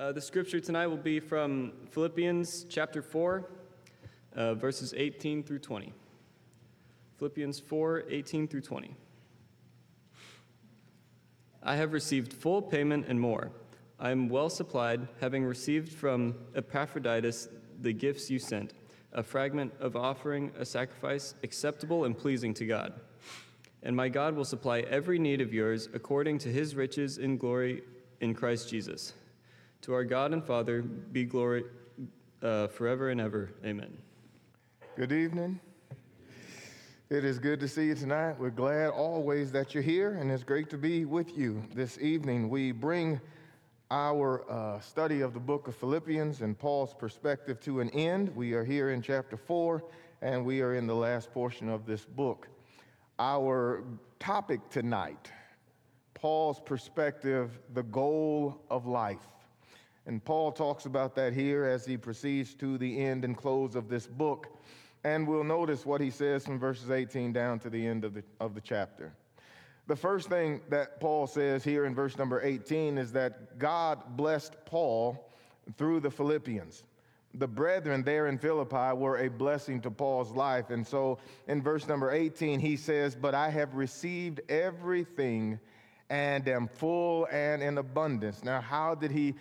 Uh, 0.00 0.10
the 0.10 0.20
scripture 0.20 0.58
tonight 0.58 0.86
will 0.86 0.96
be 0.96 1.20
from 1.20 1.72
Philippians 1.90 2.64
chapter 2.70 3.02
4, 3.02 3.44
uh, 4.34 4.54
verses 4.54 4.94
18 4.96 5.42
through 5.42 5.58
20. 5.58 5.92
Philippians 7.18 7.60
4, 7.60 8.04
18 8.08 8.48
through 8.48 8.62
20. 8.62 8.94
I 11.62 11.76
have 11.76 11.92
received 11.92 12.32
full 12.32 12.62
payment 12.62 13.08
and 13.08 13.20
more. 13.20 13.50
I 13.98 14.10
am 14.10 14.30
well 14.30 14.48
supplied, 14.48 15.06
having 15.20 15.44
received 15.44 15.92
from 15.92 16.34
Epaphroditus 16.54 17.48
the 17.82 17.92
gifts 17.92 18.30
you 18.30 18.38
sent, 18.38 18.72
a 19.12 19.22
fragment 19.22 19.70
of 19.80 19.96
offering, 19.96 20.50
a 20.58 20.64
sacrifice 20.64 21.34
acceptable 21.42 22.06
and 22.06 22.16
pleasing 22.16 22.54
to 22.54 22.64
God. 22.64 22.94
And 23.82 23.94
my 23.94 24.08
God 24.08 24.34
will 24.34 24.46
supply 24.46 24.80
every 24.80 25.18
need 25.18 25.42
of 25.42 25.52
yours 25.52 25.90
according 25.92 26.38
to 26.38 26.48
his 26.48 26.74
riches 26.74 27.18
in 27.18 27.36
glory 27.36 27.82
in 28.22 28.32
Christ 28.32 28.70
Jesus. 28.70 29.12
To 29.82 29.94
our 29.94 30.04
God 30.04 30.34
and 30.34 30.44
Father 30.44 30.82
be 30.82 31.24
glory 31.24 31.64
uh, 32.42 32.66
forever 32.66 33.08
and 33.08 33.18
ever. 33.18 33.50
Amen. 33.64 33.96
Good 34.94 35.10
evening. 35.10 35.58
It 37.08 37.24
is 37.24 37.38
good 37.38 37.60
to 37.60 37.68
see 37.68 37.86
you 37.86 37.94
tonight. 37.94 38.38
We're 38.38 38.50
glad 38.50 38.90
always 38.90 39.50
that 39.52 39.72
you're 39.72 39.82
here, 39.82 40.16
and 40.16 40.30
it's 40.30 40.44
great 40.44 40.68
to 40.70 40.76
be 40.76 41.06
with 41.06 41.34
you 41.36 41.62
this 41.74 41.98
evening. 41.98 42.50
We 42.50 42.72
bring 42.72 43.22
our 43.90 44.44
uh, 44.50 44.80
study 44.80 45.22
of 45.22 45.32
the 45.32 45.40
book 45.40 45.66
of 45.66 45.74
Philippians 45.76 46.42
and 46.42 46.58
Paul's 46.58 46.92
perspective 46.92 47.58
to 47.60 47.80
an 47.80 47.88
end. 47.90 48.36
We 48.36 48.52
are 48.52 48.64
here 48.64 48.90
in 48.90 49.00
chapter 49.00 49.38
4, 49.38 49.82
and 50.20 50.44
we 50.44 50.60
are 50.60 50.74
in 50.74 50.86
the 50.86 50.94
last 50.94 51.32
portion 51.32 51.70
of 51.70 51.86
this 51.86 52.04
book. 52.04 52.48
Our 53.18 53.82
topic 54.18 54.60
tonight 54.68 55.32
Paul's 56.12 56.60
perspective, 56.60 57.58
the 57.72 57.84
goal 57.84 58.60
of 58.68 58.86
life. 58.86 59.26
And 60.10 60.24
Paul 60.24 60.50
talks 60.50 60.86
about 60.86 61.14
that 61.14 61.34
here 61.34 61.64
as 61.64 61.86
he 61.86 61.96
proceeds 61.96 62.54
to 62.54 62.76
the 62.76 62.98
end 63.00 63.24
and 63.24 63.36
close 63.36 63.76
of 63.76 63.88
this 63.88 64.08
book. 64.08 64.48
And 65.04 65.24
we'll 65.24 65.44
notice 65.44 65.86
what 65.86 66.00
he 66.00 66.10
says 66.10 66.44
from 66.44 66.58
verses 66.58 66.90
18 66.90 67.32
down 67.32 67.60
to 67.60 67.70
the 67.70 67.86
end 67.86 68.04
of 68.04 68.14
the, 68.14 68.24
of 68.40 68.56
the 68.56 68.60
chapter. 68.60 69.12
The 69.86 69.94
first 69.94 70.28
thing 70.28 70.62
that 70.68 70.98
Paul 70.98 71.28
says 71.28 71.62
here 71.62 71.84
in 71.84 71.94
verse 71.94 72.18
number 72.18 72.42
18 72.42 72.98
is 72.98 73.12
that 73.12 73.56
God 73.56 74.16
blessed 74.16 74.56
Paul 74.64 75.32
through 75.78 76.00
the 76.00 76.10
Philippians. 76.10 76.82
The 77.34 77.46
brethren 77.46 78.02
there 78.02 78.26
in 78.26 78.36
Philippi 78.36 78.96
were 78.96 79.18
a 79.18 79.28
blessing 79.28 79.80
to 79.82 79.92
Paul's 79.92 80.32
life. 80.32 80.70
And 80.70 80.84
so 80.84 81.18
in 81.46 81.62
verse 81.62 81.86
number 81.86 82.10
18, 82.10 82.58
he 82.58 82.74
says, 82.74 83.14
But 83.14 83.36
I 83.36 83.48
have 83.50 83.76
received 83.76 84.40
everything 84.48 85.60
and 86.08 86.48
am 86.48 86.66
full 86.66 87.28
and 87.30 87.62
in 87.62 87.78
abundance. 87.78 88.42
Now, 88.42 88.60
how 88.60 88.96
did 88.96 89.12
he 89.12 89.36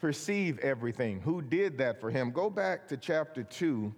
perceive 0.00 0.58
everything? 0.58 1.20
Who 1.20 1.42
did 1.42 1.78
that 1.78 2.00
for 2.00 2.10
him? 2.10 2.30
Go 2.30 2.50
back 2.50 2.88
to 2.88 2.96
chapter 2.96 3.42
2 3.42 3.94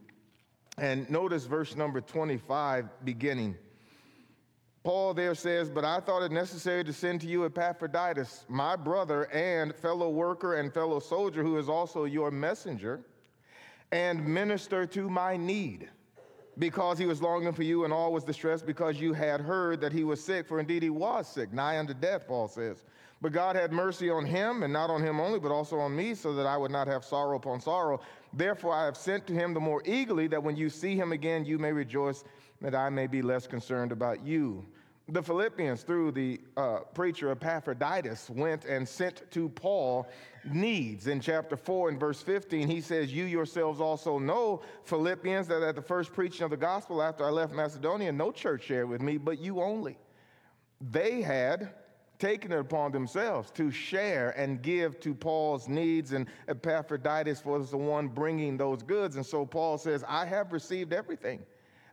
and 0.79 1.09
notice 1.09 1.45
verse 1.45 1.75
number 1.75 2.01
25 2.01 2.89
beginning. 3.05 3.57
Paul 4.85 5.15
there 5.15 5.35
says, 5.35 5.69
But 5.69 5.85
I 5.85 5.99
thought 5.99 6.23
it 6.23 6.31
necessary 6.31 6.85
to 6.85 6.93
send 6.93 7.21
to 7.23 7.27
you 7.27 7.45
Epaphroditus, 7.45 8.45
my 8.49 8.77
brother 8.77 9.25
and 9.33 9.75
fellow 9.75 10.11
worker 10.11 10.55
and 10.55 10.73
fellow 10.73 11.01
soldier, 11.01 11.43
who 11.43 11.59
is 11.59 11.69
also 11.69 12.05
your 12.05 12.31
messenger, 12.31 13.01
and 13.91 14.25
minister 14.25 14.87
to 14.87 15.09
my 15.09 15.37
need, 15.37 15.89
because 16.59 16.99
he 16.99 17.07
was 17.07 17.21
longing 17.21 17.53
for 17.53 17.65
you 17.65 17.85
and 17.85 17.93
all 17.93 18.13
was 18.13 18.23
distressed, 18.23 18.65
because 18.65 19.01
you 19.01 19.13
had 19.13 19.41
heard 19.41 19.81
that 19.81 19.93
he 19.93 20.05
was 20.05 20.23
sick, 20.23 20.47
for 20.47 20.61
indeed 20.61 20.85
he 20.85 20.91
was 20.91 21.27
sick, 21.27 21.53
nigh 21.53 21.79
unto 21.79 21.95
death, 21.95 22.29
Paul 22.29 22.47
says. 22.47 22.85
But 23.23 23.33
God 23.33 23.57
had 23.57 23.73
mercy 23.73 24.11
on 24.11 24.27
him, 24.27 24.63
and 24.63 24.73
not 24.73 24.91
on 24.91 25.03
him 25.03 25.21
only, 25.21 25.39
but 25.39 25.51
also 25.51 25.79
on 25.79 25.97
me, 25.97 26.15
so 26.15 26.35
that 26.35 26.47
I 26.47 26.57
would 26.57 26.71
not 26.71 26.87
have 26.87 27.05
sorrow 27.05 27.37
upon 27.37 27.61
sorrow. 27.61 28.01
Therefore, 28.33 28.75
I 28.75 28.85
have 28.85 28.97
sent 28.97 29.27
to 29.29 29.33
him 29.33 29.55
the 29.55 29.61
more 29.61 29.83
eagerly, 29.87 30.27
that 30.29 30.43
when 30.43 30.57
you 30.57 30.69
see 30.69 30.97
him 30.97 31.13
again, 31.13 31.45
you 31.45 31.59
may 31.59 31.73
rejoice, 31.73 32.25
that 32.61 32.75
I 32.75 32.91
may 32.91 33.07
be 33.07 33.23
less 33.23 33.47
concerned 33.47 33.91
about 33.91 34.25
you. 34.25 34.67
The 35.09 35.23
Philippians, 35.23 35.83
through 35.83 36.13
the 36.13 36.41
uh, 36.57 36.79
preacher 36.93 37.31
Epaphroditus, 37.31 38.29
went 38.29 38.65
and 38.65 38.87
sent 38.87 39.31
to 39.31 39.49
Paul 39.51 40.09
needs. 40.45 41.07
In 41.07 41.21
chapter 41.21 41.57
4 41.57 41.91
and 41.91 42.01
verse 42.01 42.21
15, 42.21 42.69
he 42.69 42.81
says, 42.81 43.13
You 43.13 43.25
yourselves 43.25 43.81
also 43.81 44.19
know, 44.19 44.63
Philippians, 44.83 45.47
that 45.47 45.63
at 45.63 45.77
the 45.77 45.83
first 45.83 46.13
preaching 46.13 46.43
of 46.43 46.51
the 46.51 46.57
gospel 46.57 47.01
after 47.01 47.25
I 47.25 47.31
left 47.31 47.55
Macedonia, 47.55 48.11
no 48.11 48.33
church 48.33 48.65
shared 48.65 48.89
with 48.89 49.01
me, 49.01 49.17
but 49.17 49.39
you 49.39 49.63
only. 49.63 49.97
They 50.81 51.23
had 51.23 51.73
taken 52.19 52.53
it 52.53 52.59
upon 52.59 52.93
themselves 52.93 53.51
to 53.53 53.71
share 53.71 54.31
and 54.31 54.63
give 54.63 54.99
to 55.01 55.15
Paul's 55.15 55.69
needs, 55.69 56.13
and 56.13 56.27
Epaphroditus 56.49 57.45
was 57.45 57.71
the 57.71 57.77
one 57.77 58.09
bringing 58.09 58.57
those 58.57 58.83
goods. 58.83 59.17
And 59.17 59.27
so 59.27 59.45
Paul 59.45 59.79
says, 59.79 60.05
I 60.09 60.25
have 60.27 60.53
received 60.53 60.93
everything 60.93 61.41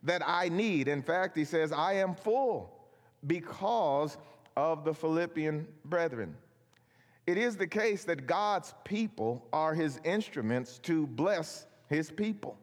that 0.02 0.22
I 0.26 0.48
need. 0.48 0.88
In 0.88 1.02
fact, 1.02 1.36
he 1.36 1.44
says, 1.44 1.72
I 1.72 1.94
am 1.94 2.14
full 2.14 2.72
because 3.26 4.18
of 4.56 4.84
the 4.84 4.94
Philippian 4.94 5.66
brethren. 5.86 6.36
It 7.26 7.38
is 7.38 7.56
the 7.56 7.66
case 7.66 8.04
that 8.04 8.26
God's 8.26 8.74
people 8.84 9.46
are 9.52 9.74
his 9.74 9.98
instruments 10.04 10.78
to 10.80 11.06
bless 11.06 11.66
his 11.88 12.10
people. 12.10 12.58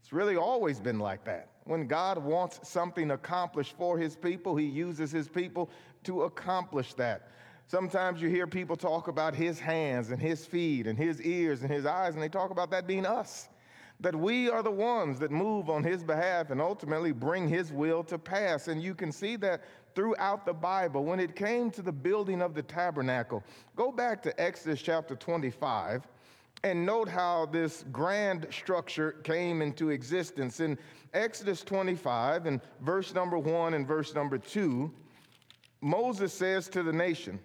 It's 0.00 0.12
really 0.12 0.36
always 0.36 0.80
been 0.80 0.98
like 0.98 1.24
that. 1.24 1.48
When 1.64 1.86
God 1.86 2.18
wants 2.18 2.68
something 2.68 3.12
accomplished 3.12 3.76
for 3.78 3.96
his 3.96 4.16
people, 4.16 4.56
he 4.56 4.66
uses 4.66 5.12
his 5.12 5.28
people 5.28 5.70
to 6.04 6.22
accomplish 6.22 6.94
that. 6.94 7.28
Sometimes 7.66 8.20
you 8.20 8.28
hear 8.28 8.46
people 8.46 8.76
talk 8.76 9.08
about 9.08 9.34
his 9.34 9.58
hands 9.58 10.10
and 10.10 10.20
his 10.20 10.44
feet 10.44 10.86
and 10.86 10.98
his 10.98 11.22
ears 11.22 11.62
and 11.62 11.70
his 11.70 11.86
eyes, 11.86 12.14
and 12.14 12.22
they 12.22 12.28
talk 12.28 12.50
about 12.50 12.70
that 12.70 12.86
being 12.86 13.06
us. 13.06 13.48
That 14.00 14.14
we 14.16 14.50
are 14.50 14.62
the 14.62 14.70
ones 14.70 15.18
that 15.20 15.30
move 15.30 15.70
on 15.70 15.84
his 15.84 16.02
behalf 16.02 16.50
and 16.50 16.60
ultimately 16.60 17.12
bring 17.12 17.48
his 17.48 17.72
will 17.72 18.02
to 18.04 18.18
pass. 18.18 18.66
And 18.66 18.82
you 18.82 18.94
can 18.94 19.12
see 19.12 19.36
that 19.36 19.62
throughout 19.94 20.44
the 20.44 20.52
Bible. 20.52 21.04
When 21.04 21.20
it 21.20 21.36
came 21.36 21.70
to 21.70 21.82
the 21.82 21.92
building 21.92 22.42
of 22.42 22.54
the 22.54 22.62
tabernacle, 22.62 23.44
go 23.76 23.92
back 23.92 24.22
to 24.24 24.40
Exodus 24.40 24.82
chapter 24.82 25.14
25 25.14 26.08
and 26.64 26.84
note 26.86 27.08
how 27.08 27.46
this 27.46 27.84
grand 27.90 28.46
structure 28.50 29.12
came 29.24 29.62
into 29.62 29.90
existence. 29.90 30.60
In 30.60 30.78
Exodus 31.12 31.62
25 31.62 32.46
and 32.46 32.60
verse 32.80 33.14
number 33.14 33.38
1 33.38 33.74
and 33.74 33.86
verse 33.86 34.14
number 34.14 34.38
2, 34.38 34.92
Moses 35.82 36.32
says 36.32 36.68
to 36.68 36.82
the 36.82 36.92
nation, 36.92 37.38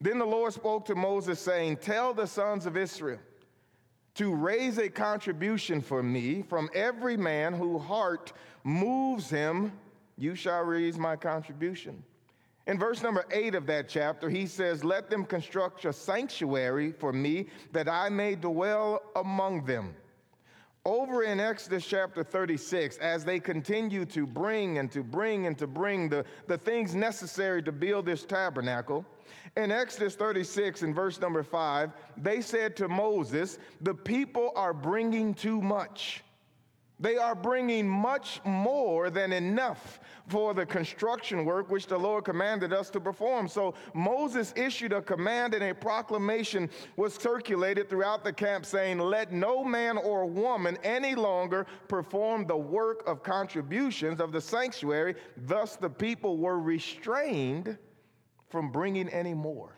Then 0.00 0.18
the 0.18 0.26
Lord 0.26 0.52
spoke 0.52 0.86
to 0.86 0.94
Moses, 0.94 1.38
saying, 1.38 1.76
Tell 1.76 2.12
the 2.14 2.26
sons 2.26 2.66
of 2.66 2.76
Israel 2.76 3.20
to 4.14 4.34
raise 4.34 4.78
a 4.78 4.88
contribution 4.88 5.80
for 5.80 6.02
me 6.02 6.42
from 6.42 6.68
every 6.74 7.16
man 7.16 7.52
whose 7.52 7.82
heart 7.82 8.32
moves 8.64 9.30
him, 9.30 9.70
you 10.16 10.34
shall 10.34 10.62
raise 10.62 10.98
my 10.98 11.14
contribution. 11.14 12.02
In 12.66 12.78
verse 12.78 13.02
number 13.02 13.24
eight 13.30 13.54
of 13.54 13.64
that 13.66 13.88
chapter, 13.88 14.28
he 14.28 14.46
says, 14.46 14.82
Let 14.82 15.08
them 15.08 15.24
construct 15.24 15.84
a 15.84 15.92
sanctuary 15.92 16.90
for 16.90 17.12
me 17.12 17.46
that 17.72 17.88
I 17.88 18.08
may 18.08 18.34
dwell 18.34 19.02
among 19.14 19.64
them. 19.64 19.94
Over 20.88 21.24
in 21.24 21.38
Exodus 21.38 21.84
chapter 21.84 22.24
36, 22.24 22.96
as 22.96 23.22
they 23.22 23.40
continue 23.40 24.06
to 24.06 24.26
bring 24.26 24.78
and 24.78 24.90
to 24.92 25.02
bring 25.02 25.46
and 25.46 25.58
to 25.58 25.66
bring 25.66 26.08
the, 26.08 26.24
the 26.46 26.56
things 26.56 26.94
necessary 26.94 27.62
to 27.64 27.72
build 27.72 28.06
this 28.06 28.24
tabernacle, 28.24 29.04
in 29.58 29.70
Exodus 29.70 30.14
36 30.14 30.80
and 30.80 30.94
verse 30.94 31.20
number 31.20 31.42
5, 31.42 31.92
they 32.16 32.40
said 32.40 32.74
to 32.76 32.88
Moses, 32.88 33.58
The 33.82 33.92
people 33.92 34.50
are 34.56 34.72
bringing 34.72 35.34
too 35.34 35.60
much. 35.60 36.24
They 37.00 37.16
are 37.16 37.34
bringing 37.34 37.88
much 37.88 38.40
more 38.44 39.08
than 39.08 39.32
enough 39.32 40.00
for 40.26 40.52
the 40.52 40.66
construction 40.66 41.44
work 41.44 41.70
which 41.70 41.86
the 41.86 41.98
Lord 41.98 42.24
commanded 42.24 42.72
us 42.72 42.90
to 42.90 43.00
perform. 43.00 43.46
So 43.46 43.74
Moses 43.94 44.52
issued 44.56 44.92
a 44.92 45.00
command 45.00 45.54
and 45.54 45.62
a 45.62 45.74
proclamation 45.74 46.68
was 46.96 47.14
circulated 47.14 47.88
throughout 47.88 48.24
the 48.24 48.32
camp 48.32 48.66
saying, 48.66 48.98
Let 48.98 49.32
no 49.32 49.62
man 49.62 49.96
or 49.96 50.26
woman 50.26 50.76
any 50.82 51.14
longer 51.14 51.66
perform 51.86 52.46
the 52.46 52.56
work 52.56 53.06
of 53.06 53.22
contributions 53.22 54.20
of 54.20 54.32
the 54.32 54.40
sanctuary. 54.40 55.14
Thus 55.36 55.76
the 55.76 55.90
people 55.90 56.36
were 56.36 56.58
restrained 56.58 57.78
from 58.48 58.72
bringing 58.72 59.08
any 59.10 59.34
more 59.34 59.77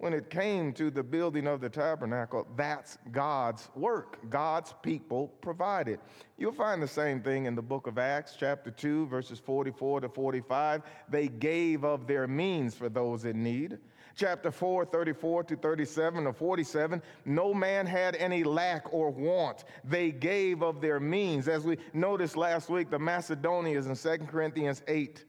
when 0.00 0.14
it 0.14 0.30
came 0.30 0.72
to 0.72 0.90
the 0.90 1.02
building 1.02 1.46
of 1.46 1.60
the 1.60 1.68
tabernacle, 1.68 2.48
that's 2.56 2.96
God's 3.12 3.68
work. 3.74 4.18
God's 4.30 4.74
people 4.82 5.28
provided. 5.42 6.00
You'll 6.38 6.52
find 6.52 6.82
the 6.82 6.88
same 6.88 7.20
thing 7.20 7.44
in 7.44 7.54
the 7.54 7.60
book 7.60 7.86
of 7.86 7.98
Acts, 7.98 8.34
chapter 8.38 8.70
2, 8.70 9.08
verses 9.08 9.38
44 9.38 10.00
to 10.00 10.08
45. 10.08 10.82
They 11.10 11.28
gave 11.28 11.84
of 11.84 12.06
their 12.06 12.26
means 12.26 12.74
for 12.74 12.88
those 12.88 13.26
in 13.26 13.42
need. 13.42 13.76
Chapter 14.16 14.50
4, 14.50 14.86
34 14.86 15.44
to 15.44 15.56
37 15.56 16.26
or 16.26 16.32
47, 16.32 17.02
no 17.26 17.52
man 17.52 17.84
had 17.84 18.16
any 18.16 18.42
lack 18.42 18.90
or 18.94 19.10
want. 19.10 19.64
They 19.84 20.12
gave 20.12 20.62
of 20.62 20.80
their 20.80 20.98
means. 20.98 21.46
As 21.46 21.64
we 21.64 21.76
noticed 21.92 22.38
last 22.38 22.70
week, 22.70 22.88
the 22.90 22.98
Macedonians 22.98 23.86
in 23.86 23.94
2 23.94 24.24
Corinthians 24.24 24.82
8. 24.88 25.26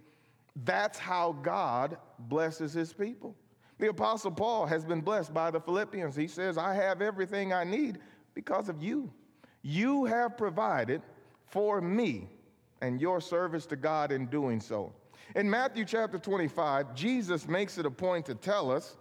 That's 0.63 0.97
how 0.97 1.33
God 1.33 1.97
blesses 2.19 2.73
his 2.73 2.93
people. 2.93 3.35
The 3.81 3.89
Apostle 3.89 4.29
Paul 4.29 4.67
has 4.67 4.85
been 4.85 5.01
blessed 5.01 5.33
by 5.33 5.49
the 5.49 5.59
Philippians. 5.59 6.15
He 6.15 6.27
says, 6.27 6.55
I 6.55 6.75
have 6.75 7.01
everything 7.01 7.51
I 7.51 7.63
need 7.63 7.97
because 8.35 8.69
of 8.69 8.83
you. 8.83 9.11
You 9.63 10.05
have 10.05 10.37
provided 10.37 11.01
for 11.47 11.81
me 11.81 12.29
and 12.83 13.01
your 13.01 13.19
service 13.19 13.65
to 13.65 13.75
God 13.75 14.11
in 14.11 14.27
doing 14.27 14.59
so. 14.59 14.93
In 15.35 15.49
Matthew 15.49 15.83
chapter 15.83 16.19
25, 16.19 16.93
Jesus 16.93 17.47
makes 17.47 17.79
it 17.79 17.87
a 17.87 17.89
point 17.89 18.27
to 18.27 18.35
tell 18.35 18.71
us 18.71 18.97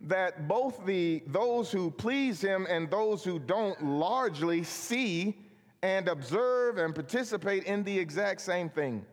that 0.00 0.48
both 0.48 0.86
the 0.86 1.22
those 1.26 1.70
who 1.70 1.90
please 1.90 2.40
him 2.40 2.66
and 2.70 2.90
those 2.90 3.22
who 3.22 3.38
don't 3.38 3.84
largely 3.84 4.64
see 4.64 5.36
and 5.82 6.08
observe 6.08 6.78
and 6.78 6.94
participate 6.94 7.64
in 7.64 7.84
the 7.84 7.98
exact 7.98 8.40
same 8.40 8.70
thing. 8.70 9.04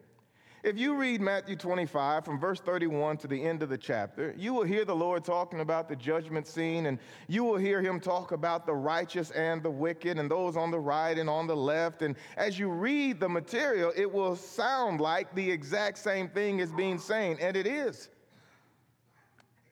If 0.61 0.77
you 0.77 0.95
read 0.95 1.21
Matthew 1.21 1.55
25 1.55 2.25
from 2.25 2.37
verse 2.37 2.59
31 2.59 3.15
to 3.19 3.27
the 3.27 3.41
end 3.41 3.63
of 3.63 3.69
the 3.69 3.77
chapter, 3.77 4.35
you 4.37 4.53
will 4.53 4.65
hear 4.65 4.83
the 4.83 4.95
Lord 4.95 5.23
talking 5.23 5.61
about 5.61 5.87
the 5.87 5.95
judgment 5.95 6.47
scene, 6.47 6.87
and 6.87 6.99
you 7.29 7.45
will 7.45 7.55
hear 7.55 7.81
him 7.81 8.01
talk 8.01 8.33
about 8.33 8.65
the 8.65 8.73
righteous 8.73 9.31
and 9.31 9.63
the 9.63 9.69
wicked, 9.71 10.19
and 10.19 10.29
those 10.29 10.57
on 10.57 10.69
the 10.69 10.79
right 10.79 11.17
and 11.17 11.29
on 11.29 11.47
the 11.47 11.55
left. 11.55 12.01
And 12.01 12.17
as 12.35 12.59
you 12.59 12.69
read 12.69 13.21
the 13.21 13.29
material, 13.29 13.93
it 13.95 14.11
will 14.11 14.35
sound 14.35 14.99
like 14.99 15.33
the 15.33 15.49
exact 15.49 15.97
same 15.97 16.27
thing 16.27 16.59
is 16.59 16.73
being 16.73 16.99
said, 16.99 17.37
and 17.39 17.55
it 17.55 17.65
is 17.65 18.09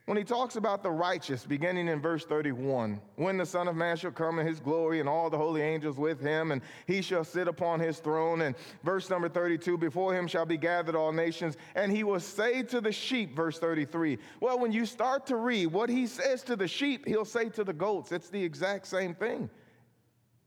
when 0.07 0.15
he 0.15 0.23
talks 0.23 0.55
about 0.55 0.83
the 0.83 0.89
righteous, 0.89 1.45
beginning 1.45 1.89
in 1.89 1.99
verse 1.99 2.23
31, 2.23 3.01
when 3.17 3.35
the 3.35 3.45
Son 3.45 3.67
of 3.67 3.75
Man 3.75 3.97
shall 3.97 4.09
come 4.09 4.39
in 4.39 4.47
his 4.47 4.61
glory 4.61 5.01
and 5.01 5.09
all 5.09 5.29
the 5.29 5.37
holy 5.37 5.61
angels 5.61 5.97
with 5.97 6.21
him, 6.21 6.53
and 6.53 6.61
he 6.85 7.01
shall 7.01 7.25
sit 7.25 7.49
upon 7.49 7.81
his 7.81 7.99
throne. 7.99 8.43
And 8.43 8.55
verse 8.85 9.09
number 9.09 9.27
32, 9.27 9.77
before 9.77 10.15
him 10.15 10.25
shall 10.25 10.45
be 10.45 10.55
gathered 10.55 10.95
all 10.95 11.11
nations, 11.11 11.57
and 11.75 11.91
he 11.91 12.05
will 12.05 12.21
say 12.21 12.63
to 12.63 12.79
the 12.79 12.91
sheep, 12.91 13.35
verse 13.35 13.59
33. 13.59 14.17
Well, 14.39 14.57
when 14.59 14.71
you 14.71 14.85
start 14.85 15.25
to 15.25 15.35
read 15.35 15.67
what 15.67 15.89
he 15.89 16.07
says 16.07 16.41
to 16.43 16.55
the 16.55 16.69
sheep, 16.69 17.05
he'll 17.05 17.25
say 17.25 17.49
to 17.49 17.65
the 17.65 17.73
goats. 17.73 18.13
It's 18.13 18.29
the 18.29 18.41
exact 18.41 18.87
same 18.87 19.13
thing, 19.13 19.49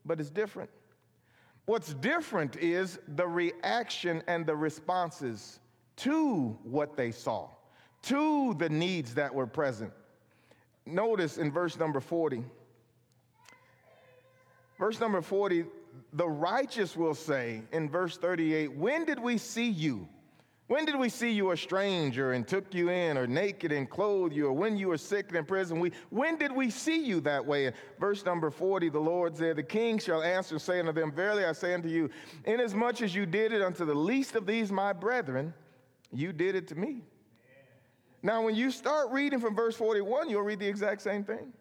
but 0.07 0.21
it's 0.21 0.31
different. 0.31 0.71
What's 1.67 1.93
different 1.93 2.57
is 2.57 2.99
the 3.09 3.29
reaction 3.29 4.23
and 4.27 4.47
the 4.47 4.57
responses 4.57 5.61
to 5.97 6.57
what 6.63 6.97
they 6.97 7.11
saw 7.11 7.51
to 8.03 8.55
the 8.55 8.69
needs 8.69 9.15
that 9.15 9.35
were 9.35 9.47
present. 9.47 9.93
Notice 10.87 11.39
in 11.39 11.53
verse 11.53 11.79
number 11.79 12.01
40. 12.01 12.45
Verse 14.79 14.99
number 14.99 15.21
40, 15.21 15.67
the 16.15 16.27
righteous 16.27 16.97
will 16.97 17.15
say 17.15 17.63
in 17.73 17.89
verse 17.89 18.17
38, 18.17 18.75
When 18.75 19.05
did 19.05 19.19
we 19.19 19.37
see 19.37 19.69
you? 19.69 20.09
When 20.69 20.85
did 20.85 20.97
we 20.97 21.09
see 21.09 21.33
you 21.33 21.51
a 21.51 21.57
stranger 21.57 22.33
and 22.33 22.47
took 22.47 22.73
you 22.73 22.91
in, 22.91 23.19
or 23.19 23.27
naked 23.27 23.73
and 23.73 23.91
clothed 23.91 24.33
you, 24.33 24.47
or 24.47 24.53
when 24.53 24.77
you 24.77 24.87
were 24.87 24.99
sick 24.99 25.27
and 25.29 25.37
in 25.37 25.45
prison? 25.45 25.81
We, 25.81 25.91
when 26.11 26.39
did 26.39 26.53
we 26.53 26.71
see 26.71 27.05
you 27.05 27.21
that 27.23 27.45
way? 27.45 27.67
In 27.67 27.73
verse 27.99 28.25
number 28.25 28.51
40, 28.51 28.89
the 28.89 29.01
Lord 29.01 29.37
said, 29.37 29.57
The 29.57 29.65
king 29.65 29.99
shall 29.99 30.23
answer, 30.23 30.61
saying 30.61 30.87
unto 30.87 31.01
them, 31.01 31.11
Verily 31.11 31.45
I 31.45 31.53
say 31.53 31.75
unto 31.75 31.89
you, 31.89 32.09
inasmuch 32.45 33.03
as 33.03 33.13
you 33.13 33.27
did 33.27 33.53
it 33.53 33.63
unto 33.63 33.85
the 33.85 33.95
least 33.95 34.37
of 34.37 34.47
these 34.47 34.71
my 34.71 34.93
brethren, 34.93 35.53
you 36.13 36.33
did 36.33 36.55
it 36.55 36.69
to 36.69 36.77
me. 36.77 37.03
Now, 38.23 38.43
when 38.43 38.55
you 38.55 38.71
start 38.71 39.11
reading 39.11 39.41
from 39.41 39.55
verse 39.55 39.77
41, 39.77 40.29
you'll 40.29 40.43
read 40.43 40.59
the 40.59 40.67
exact 40.67 41.01
same 41.01 41.25
thing. 41.25 41.53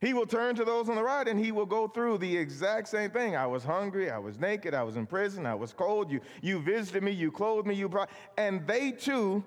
He 0.00 0.14
will 0.14 0.26
turn 0.26 0.54
to 0.56 0.64
those 0.64 0.88
on 0.88 0.96
the 0.96 1.02
right 1.02 1.28
and 1.28 1.38
he 1.38 1.52
will 1.52 1.66
go 1.66 1.86
through 1.86 2.18
the 2.18 2.36
exact 2.36 2.88
same 2.88 3.10
thing. 3.10 3.36
I 3.36 3.46
was 3.46 3.62
hungry, 3.62 4.10
I 4.10 4.18
was 4.18 4.38
naked, 4.38 4.72
I 4.72 4.82
was 4.82 4.96
in 4.96 5.06
prison, 5.06 5.44
I 5.44 5.54
was 5.54 5.74
cold. 5.74 6.10
You, 6.10 6.20
you 6.40 6.58
visited 6.60 7.02
me, 7.02 7.10
you 7.10 7.30
clothed 7.30 7.66
me, 7.66 7.74
you 7.74 7.88
brought. 7.88 8.08
And 8.38 8.66
they 8.66 8.92
too 8.92 9.44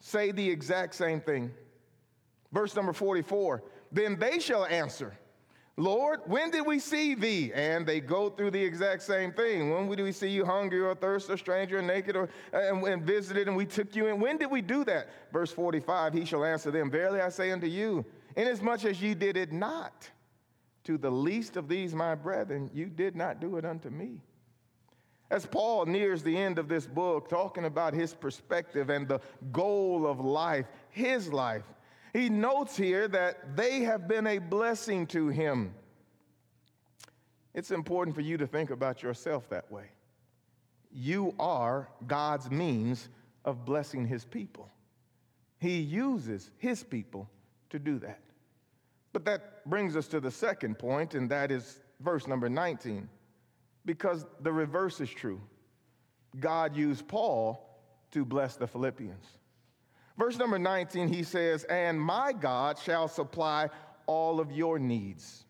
say 0.00 0.30
the 0.30 0.48
exact 0.48 0.94
same 0.94 1.20
thing. 1.20 1.50
Verse 2.52 2.76
number 2.76 2.92
44 2.92 3.62
Then 3.90 4.18
they 4.18 4.38
shall 4.38 4.66
answer. 4.66 5.16
Lord, 5.76 6.20
when 6.26 6.52
did 6.52 6.64
we 6.64 6.78
see 6.78 7.14
thee? 7.14 7.50
And 7.52 7.84
they 7.84 8.00
go 8.00 8.30
through 8.30 8.52
the 8.52 8.62
exact 8.62 9.02
same 9.02 9.32
thing. 9.32 9.70
When 9.70 9.88
did 9.88 10.04
we 10.04 10.12
see 10.12 10.28
you 10.28 10.44
hungry 10.44 10.80
or 10.80 10.94
thirsty 10.94 11.32
or 11.32 11.36
stranger 11.36 11.78
or 11.78 11.82
naked 11.82 12.14
or 12.14 12.28
and, 12.52 12.82
and 12.86 13.02
visited 13.02 13.48
and 13.48 13.56
we 13.56 13.66
took 13.66 13.96
you 13.96 14.06
in? 14.06 14.20
When 14.20 14.38
did 14.38 14.50
we 14.50 14.62
do 14.62 14.84
that? 14.84 15.08
Verse 15.32 15.50
45, 15.50 16.12
he 16.12 16.24
shall 16.24 16.44
answer 16.44 16.70
them, 16.70 16.90
Verily 16.90 17.20
I 17.20 17.28
say 17.28 17.50
unto 17.50 17.66
you, 17.66 18.04
inasmuch 18.36 18.84
as 18.84 19.02
ye 19.02 19.14
did 19.14 19.36
it 19.36 19.52
not 19.52 20.08
to 20.84 20.96
the 20.96 21.10
least 21.10 21.56
of 21.56 21.68
these 21.68 21.94
my 21.94 22.14
brethren, 22.14 22.70
you 22.72 22.86
did 22.86 23.16
not 23.16 23.40
do 23.40 23.56
it 23.56 23.64
unto 23.64 23.90
me. 23.90 24.20
As 25.30 25.46
Paul 25.46 25.86
nears 25.86 26.22
the 26.22 26.36
end 26.36 26.58
of 26.58 26.68
this 26.68 26.86
book, 26.86 27.28
talking 27.28 27.64
about 27.64 27.94
his 27.94 28.14
perspective 28.14 28.90
and 28.90 29.08
the 29.08 29.20
goal 29.50 30.06
of 30.06 30.20
life, 30.20 30.66
his 30.90 31.32
life, 31.32 31.64
he 32.14 32.28
notes 32.28 32.76
here 32.76 33.08
that 33.08 33.56
they 33.56 33.80
have 33.80 34.06
been 34.06 34.28
a 34.28 34.38
blessing 34.38 35.06
to 35.08 35.28
him. 35.28 35.74
It's 37.52 37.72
important 37.72 38.14
for 38.14 38.22
you 38.22 38.36
to 38.38 38.46
think 38.46 38.70
about 38.70 39.02
yourself 39.02 39.48
that 39.50 39.70
way. 39.70 39.86
You 40.92 41.34
are 41.40 41.88
God's 42.06 42.50
means 42.52 43.08
of 43.44 43.64
blessing 43.64 44.06
his 44.06 44.24
people. 44.24 44.70
He 45.58 45.80
uses 45.80 46.52
his 46.56 46.84
people 46.84 47.28
to 47.70 47.80
do 47.80 47.98
that. 47.98 48.20
But 49.12 49.24
that 49.24 49.68
brings 49.68 49.96
us 49.96 50.06
to 50.08 50.20
the 50.20 50.30
second 50.30 50.78
point, 50.78 51.14
and 51.14 51.28
that 51.30 51.50
is 51.50 51.80
verse 51.98 52.28
number 52.28 52.48
19. 52.48 53.08
Because 53.84 54.24
the 54.40 54.52
reverse 54.52 55.00
is 55.00 55.10
true. 55.10 55.40
God 56.38 56.76
used 56.76 57.08
Paul 57.08 57.80
to 58.12 58.24
bless 58.24 58.54
the 58.54 58.68
Philippians. 58.68 59.26
Verse 60.16 60.38
number 60.38 60.58
19, 60.58 61.08
he 61.08 61.22
says, 61.22 61.64
And 61.64 62.00
my 62.00 62.32
God 62.32 62.78
shall 62.78 63.08
supply 63.08 63.68
all 64.06 64.40
of 64.40 64.52
your 64.52 64.78
needs 64.78 65.44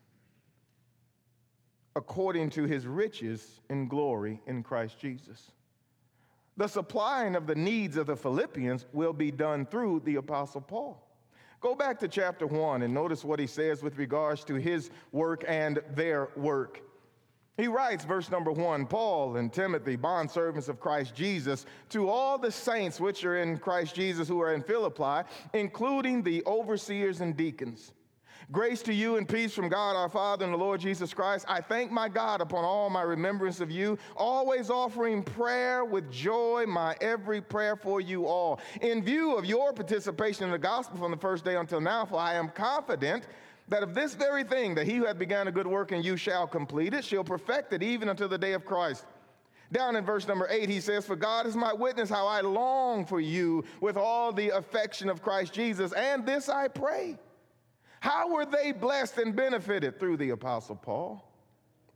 according 1.95 2.49
to 2.51 2.63
his 2.63 2.85
riches 2.85 3.61
in 3.69 3.87
glory 3.87 4.41
in 4.47 4.63
Christ 4.63 4.99
Jesus. 4.99 5.51
The 6.57 6.67
supplying 6.67 7.35
of 7.35 7.47
the 7.47 7.55
needs 7.55 7.97
of 7.97 8.07
the 8.07 8.15
Philippians 8.15 8.85
will 8.93 9.13
be 9.13 9.31
done 9.31 9.65
through 9.65 10.01
the 10.05 10.15
Apostle 10.15 10.61
Paul. 10.61 11.01
Go 11.61 11.75
back 11.75 11.99
to 11.99 12.07
chapter 12.07 12.47
1 12.47 12.81
and 12.81 12.93
notice 12.93 13.23
what 13.23 13.39
he 13.39 13.47
says 13.47 13.81
with 13.81 13.97
regards 13.97 14.43
to 14.45 14.55
his 14.55 14.89
work 15.11 15.43
and 15.47 15.79
their 15.93 16.29
work. 16.35 16.81
He 17.57 17.67
writes, 17.67 18.03
verse 18.03 18.29
number 18.29 18.51
one 18.51 18.85
Paul 18.85 19.37
and 19.37 19.51
Timothy, 19.51 19.95
bondservants 19.95 20.67
of 20.67 20.79
Christ 20.79 21.15
Jesus, 21.15 21.65
to 21.89 22.09
all 22.09 22.37
the 22.37 22.51
saints 22.51 22.99
which 22.99 23.23
are 23.23 23.37
in 23.37 23.57
Christ 23.57 23.95
Jesus 23.95 24.27
who 24.27 24.41
are 24.41 24.53
in 24.53 24.61
Philippi, 24.61 25.27
including 25.53 26.21
the 26.21 26.43
overseers 26.45 27.21
and 27.21 27.35
deacons. 27.37 27.93
Grace 28.51 28.83
to 28.83 28.93
you 28.93 29.17
and 29.17 29.27
peace 29.27 29.55
from 29.55 29.69
God 29.69 29.95
our 29.95 30.09
Father 30.09 30.45
and 30.45 30.53
the 30.53 30.57
Lord 30.57 30.79
Jesus 30.79 31.13
Christ. 31.13 31.45
I 31.47 31.61
thank 31.61 31.91
my 31.91 32.07
God 32.07 32.41
upon 32.41 32.63
all 32.63 32.91
my 32.91 33.01
remembrance 33.01 33.59
of 33.59 33.71
you, 33.71 33.97
always 34.15 34.69
offering 34.69 35.23
prayer 35.23 35.83
with 35.83 36.11
joy, 36.11 36.65
my 36.67 36.95
every 37.01 37.41
prayer 37.41 37.75
for 37.75 38.01
you 38.01 38.27
all. 38.27 38.59
In 38.81 39.03
view 39.03 39.35
of 39.35 39.45
your 39.45 39.73
participation 39.73 40.43
in 40.43 40.51
the 40.51 40.59
gospel 40.59 40.97
from 40.97 41.09
the 41.09 41.17
first 41.17 41.43
day 41.43 41.55
until 41.55 41.81
now, 41.81 42.05
for 42.05 42.19
I 42.19 42.35
am 42.35 42.49
confident 42.49 43.25
that 43.67 43.83
of 43.83 43.93
this 43.93 44.13
very 44.13 44.43
thing 44.43 44.75
that 44.75 44.85
he 44.85 44.95
who 44.95 45.05
hath 45.05 45.17
begun 45.17 45.47
a 45.47 45.51
good 45.51 45.67
work 45.67 45.91
in 45.91 46.03
you 46.03 46.17
shall 46.17 46.47
complete 46.47 46.93
it, 46.93 47.03
shall 47.03 47.23
perfect 47.23 47.73
it 47.73 47.81
even 47.81 48.09
until 48.09 48.27
the 48.27 48.37
day 48.37 48.53
of 48.53 48.65
Christ. 48.65 49.05
Down 49.71 49.95
in 49.95 50.05
verse 50.05 50.27
number 50.27 50.47
eight, 50.49 50.69
he 50.69 50.79
says, 50.79 51.05
For 51.05 51.15
God 51.15 51.47
is 51.47 51.55
my 51.55 51.73
witness 51.73 52.09
how 52.09 52.27
I 52.27 52.41
long 52.41 53.05
for 53.05 53.19
you 53.19 53.63
with 53.81 53.97
all 53.97 54.31
the 54.31 54.49
affection 54.49 55.09
of 55.09 55.23
Christ 55.23 55.53
Jesus, 55.53 55.91
and 55.93 56.25
this 56.25 56.49
I 56.49 56.67
pray. 56.67 57.17
How 57.99 58.31
were 58.31 58.45
they 58.45 58.71
blessed 58.71 59.17
and 59.17 59.35
benefited? 59.35 59.99
Through 59.99 60.17
the 60.17 60.29
Apostle 60.29 60.75
Paul, 60.75 61.27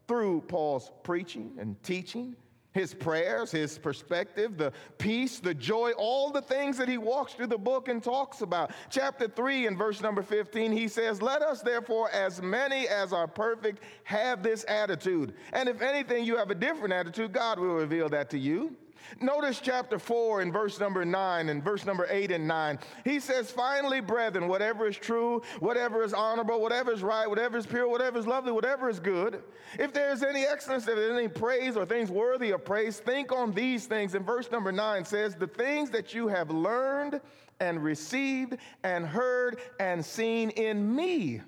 through 0.07 0.41
Paul's 0.41 0.91
preaching 1.03 1.51
and 1.59 1.81
teaching 1.83 2.35
his 2.79 2.93
prayers, 2.93 3.51
his 3.51 3.77
perspective, 3.77 4.57
the 4.57 4.71
peace, 4.98 5.39
the 5.39 5.53
joy, 5.53 5.91
all 5.98 6.31
the 6.31 6.41
things 6.41 6.77
that 6.77 6.88
he 6.88 6.98
walks 6.98 7.33
through 7.33 7.48
the 7.48 7.57
book 7.57 7.89
and 7.89 8.01
talks 8.01 8.39
about. 8.39 8.71
Chapter 8.89 9.27
3 9.27 9.67
and 9.67 9.77
verse 9.77 10.01
number 10.01 10.24
15, 10.24 10.71
he 10.71 10.88
says, 10.88 11.21
Let 11.21 11.41
us 11.41 11.62
therefore, 11.62 12.09
as 12.12 12.41
many 12.41 12.88
as 12.88 13.12
are 13.12 13.27
perfect, 13.27 13.83
have 14.05 14.41
this 14.41 14.63
attitude. 14.69 15.33
And 15.51 15.67
if 15.67 15.81
anything, 15.81 16.24
you 16.24 16.38
have 16.38 16.51
a 16.51 16.55
different 16.55 16.93
attitude, 16.93 17.33
God 17.33 17.59
will 17.59 17.75
reveal 17.75 18.07
that 18.09 18.29
to 18.29 18.39
you. 18.39 18.77
Notice 19.22 19.60
chapter 19.60 20.00
4 20.00 20.41
and 20.41 20.53
verse 20.53 20.79
number 20.79 21.03
9 21.03 21.50
and 21.50 21.63
verse 21.63 21.86
number 21.86 22.08
8 22.10 22.32
and 22.32 22.48
9. 22.48 22.79
He 23.03 23.20
says, 23.20 23.51
Finally, 23.51 24.01
brethren, 24.01 24.48
whatever 24.48 24.88
is 24.88 24.98
true, 24.98 25.41
whatever 25.60 26.03
is 26.03 26.13
honorable, 26.13 26.62
whatever 26.62 26.91
is 26.91 27.01
right, 27.01 27.27
whatever 27.27 27.58
is 27.58 27.65
pure, 27.65 27.88
whatever 27.88 28.20
is 28.20 28.27
lovely, 28.27 28.51
whatever 28.51 28.89
is 28.89 29.00
good, 29.00 29.41
if 29.77 29.94
there 29.94 30.12
is 30.12 30.24
any 30.24 30.46
excellence, 30.46 30.88
if 30.88 30.96
there 30.96 31.12
is 31.12 31.18
any 31.18 31.27
praise 31.27 31.75
or 31.75 31.86
things 31.86 32.10
worthy 32.10 32.51
of 32.51 32.63
praise, 32.63 33.00
think 33.00 33.32
on 33.32 33.51
these 33.51 33.86
things. 33.86 34.15
And 34.15 34.25
verse 34.25 34.51
number 34.51 34.72
9 34.72 35.06
says, 35.06 35.36
The 35.36 35.48
things 35.48 35.89
that 35.91 36.13
you 36.13 36.27
have 36.27 36.50
learned 36.50 37.22
and 37.60 37.84
received 37.84 38.58
and 38.84 39.06
heard 39.06 39.60
and 39.79 40.03
seen 40.03 40.50
in 40.51 40.96
me, 40.96 41.41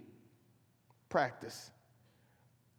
practice 1.10 1.72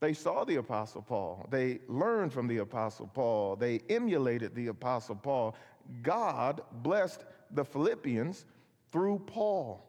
they 0.03 0.13
saw 0.13 0.45
the 0.45 0.57
Apostle 0.57 1.01
Paul. 1.01 1.47
They 1.49 1.79
learned 1.87 2.33
from 2.33 2.49
the 2.49 2.59
Apostle 2.59 3.07
Paul. 3.15 3.55
They 3.55 3.83
emulated 3.89 4.53
the 4.53 4.67
Apostle 4.67 5.15
Paul. 5.15 5.55
God 6.03 6.61
blessed 6.83 7.23
the 7.53 7.65
Philippians 7.65 8.45
through 8.91 9.21
Paul. 9.27 9.89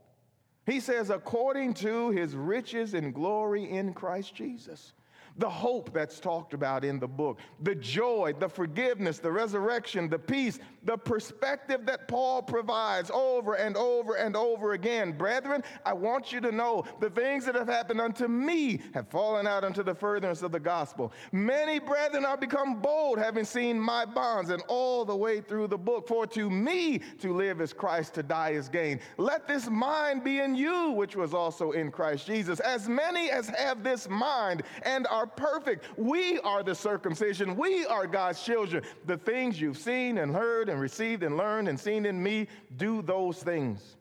He 0.67 0.79
says, 0.79 1.09
according 1.09 1.73
to 1.75 2.11
his 2.11 2.35
riches 2.35 2.93
and 2.93 3.11
glory 3.11 3.67
in 3.67 3.91
Christ 3.91 4.35
Jesus 4.35 4.93
the 5.37 5.49
hope 5.49 5.93
that's 5.93 6.19
talked 6.19 6.53
about 6.53 6.85
in 6.85 6.99
the 6.99 7.07
book, 7.07 7.39
the 7.61 7.75
joy, 7.75 8.33
the 8.39 8.49
forgiveness, 8.49 9.19
the 9.19 9.31
resurrection, 9.31 10.09
the 10.09 10.19
peace, 10.19 10.59
the 10.83 10.97
perspective 10.97 11.85
that 11.85 12.07
Paul 12.07 12.41
provides 12.41 13.09
over 13.11 13.55
and 13.55 13.75
over 13.75 14.15
and 14.15 14.35
over 14.35 14.73
again. 14.73 15.13
Brethren, 15.13 15.63
I 15.85 15.93
want 15.93 16.31
you 16.31 16.39
to 16.41 16.51
know 16.51 16.83
the 16.99 17.09
things 17.09 17.45
that 17.45 17.55
have 17.55 17.67
happened 17.67 18.01
unto 18.01 18.27
me 18.27 18.81
have 18.93 19.07
fallen 19.07 19.47
out 19.47 19.63
unto 19.63 19.81
the 19.81 19.95
furtherance 19.95 20.41
of 20.43 20.51
the 20.51 20.59
gospel. 20.59 21.11
Many 21.31 21.79
brethren 21.79 22.25
are 22.25 22.37
become 22.37 22.79
bold, 22.79 23.17
having 23.17 23.45
seen 23.45 23.79
my 23.79 24.05
bonds, 24.05 24.49
and 24.49 24.61
all 24.67 25.05
the 25.05 25.15
way 25.15 25.41
through 25.41 25.67
the 25.67 25.77
book. 25.77 26.07
For 26.07 26.27
to 26.27 26.49
me 26.49 26.99
to 27.19 27.33
live 27.33 27.61
is 27.61 27.73
Christ, 27.73 28.13
to 28.15 28.23
die 28.23 28.51
is 28.51 28.69
gain. 28.69 28.99
Let 29.17 29.47
this 29.47 29.69
mind 29.69 30.23
be 30.23 30.39
in 30.39 30.55
you, 30.55 30.91
which 30.91 31.15
was 31.15 31.33
also 31.33 31.71
in 31.71 31.91
Christ 31.91 32.27
Jesus. 32.27 32.59
As 32.59 32.87
many 32.87 33.29
as 33.29 33.49
have 33.49 33.83
this 33.83 34.07
mind 34.09 34.63
and 34.83 35.07
are 35.07 35.22
are 35.23 35.27
perfect. 35.27 35.85
We 35.97 36.37
are 36.39 36.63
the 36.63 36.75
circumcision. 36.75 37.55
We 37.55 37.85
are 37.85 38.05
God's 38.05 38.43
children. 38.43 38.83
The 39.05 39.17
things 39.17 39.59
you've 39.59 39.77
seen 39.77 40.17
and 40.17 40.35
heard 40.35 40.67
and 40.67 40.81
received 40.81 41.23
and 41.23 41.37
learned 41.37 41.69
and 41.69 41.79
seen 41.79 42.05
in 42.05 42.21
me, 42.21 42.47
do 42.75 43.01
those 43.01 43.41
things. 43.41 43.95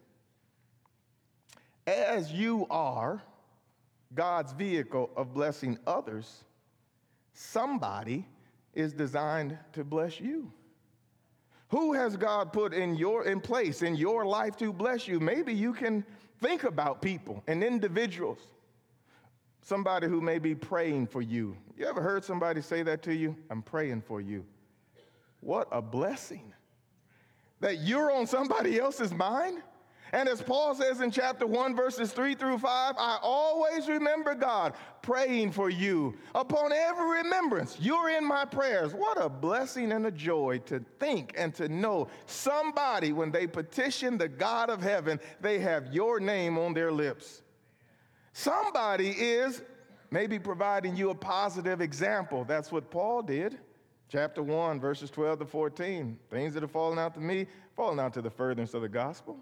As 1.87 2.33
you 2.33 2.67
are 2.71 3.23
God's 4.15 4.53
vehicle 4.53 5.11
of 5.17 5.33
blessing 5.33 5.79
others, 5.87 6.43
somebody 7.35 8.27
is 8.75 8.93
designed 8.93 9.57
to 9.75 9.85
bless 9.85 10.19
you. 10.21 10.51
Who 11.69 11.93
has 11.93 12.17
God 12.17 12.53
put 12.53 12.75
in 12.75 12.97
your 12.97 13.25
in 13.25 13.41
place 13.41 13.83
in 13.83 13.95
your 13.95 14.27
life 14.27 14.57
to 14.57 14.73
bless 14.73 15.07
you? 15.07 15.21
Maybe 15.21 15.55
you 15.55 15.73
can 15.73 16.05
think 16.41 16.65
about 16.65 17.01
people 17.01 17.43
and 17.47 17.63
individuals 17.63 18.39
somebody 19.63 20.09
who 20.09 20.21
may 20.21 20.39
be 20.39 20.55
praying 20.55 21.07
for 21.07 21.23
you. 21.23 21.57
You 21.77 21.87
ever 21.87 22.03
heard 22.03 22.25
somebody 22.25 22.61
say 22.61 22.83
that 22.83 23.03
to 23.05 23.15
you? 23.15 23.35
I'm 23.49 23.63
praying 23.63 24.03
for 24.03 24.21
you. 24.21 24.45
What 25.41 25.69
a 25.73 25.81
blessing 25.81 26.53
that 27.61 27.79
you're 27.79 28.13
on 28.13 28.27
somebody 28.27 28.79
else's 28.79 29.15
mind. 29.15 29.63
And 30.15 30.29
as 30.29 30.43
Paul 30.43 30.75
says 30.75 31.01
in 31.01 31.11
chapter 31.11 31.47
1, 31.47 31.75
verses 31.75 32.13
3 32.13 32.35
through 32.35 32.59
5, 32.59 32.95
I 32.99 33.19
always 33.23 33.89
remember 33.89 34.35
God 34.35 34.75
praying 35.01 35.53
for 35.53 35.71
you. 35.71 36.15
Upon 36.35 36.71
every 36.71 37.23
remembrance, 37.23 37.79
you're 37.81 38.11
in 38.11 38.27
my 38.27 38.45
prayers. 38.45 38.93
What 38.93 39.17
a 39.19 39.31
blessing 39.31 39.91
and 39.91 40.07
a 40.07 40.11
joy 40.11 40.61
to 40.67 40.85
think 41.01 41.33
and 41.39 41.55
to 41.55 41.69
know 41.69 42.09
somebody, 42.27 43.13
when 43.13 43.31
they 43.31 43.47
petition 43.47 44.19
the 44.19 44.29
God 44.29 44.69
of 44.69 44.83
heaven, 44.83 45.19
they 45.41 45.61
have 45.61 45.95
your 45.95 46.21
name 46.21 46.59
on 46.59 46.75
their 46.75 46.93
lips. 46.93 47.43
Somebody 48.33 49.11
is 49.11 49.63
maybe 50.11 50.39
providing 50.39 50.97
you 50.97 51.11
a 51.11 51.15
positive 51.15 51.81
example. 51.81 52.45
That's 52.45 52.73
what 52.73 52.91
Paul 52.91 53.23
did. 53.23 53.59
Chapter 54.09 54.43
1, 54.43 54.79
verses 54.81 55.11
12 55.11 55.41
to 55.41 55.47
14. 55.47 56.19
Things 56.31 56.55
that 56.55 56.63
have 56.63 56.71
fallen 56.71 56.99
out 56.99 57.15
to 57.15 57.21
me, 57.21 57.47
fallen 57.77 57.99
out 57.99 58.13
to 58.15 58.23
the 58.23 58.31
furtherance 58.31 58.75
of 58.75 58.83
the 58.83 58.89
gospel. 58.89 59.39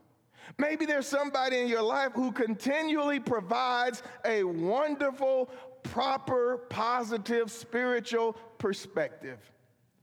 Maybe 0.58 0.86
there's 0.86 1.06
somebody 1.06 1.58
in 1.58 1.68
your 1.68 1.82
life 1.82 2.12
who 2.14 2.32
continually 2.32 3.20
provides 3.20 4.02
a 4.24 4.44
wonderful, 4.44 5.50
proper, 5.82 6.58
positive, 6.70 7.50
spiritual 7.50 8.34
perspective. 8.58 9.38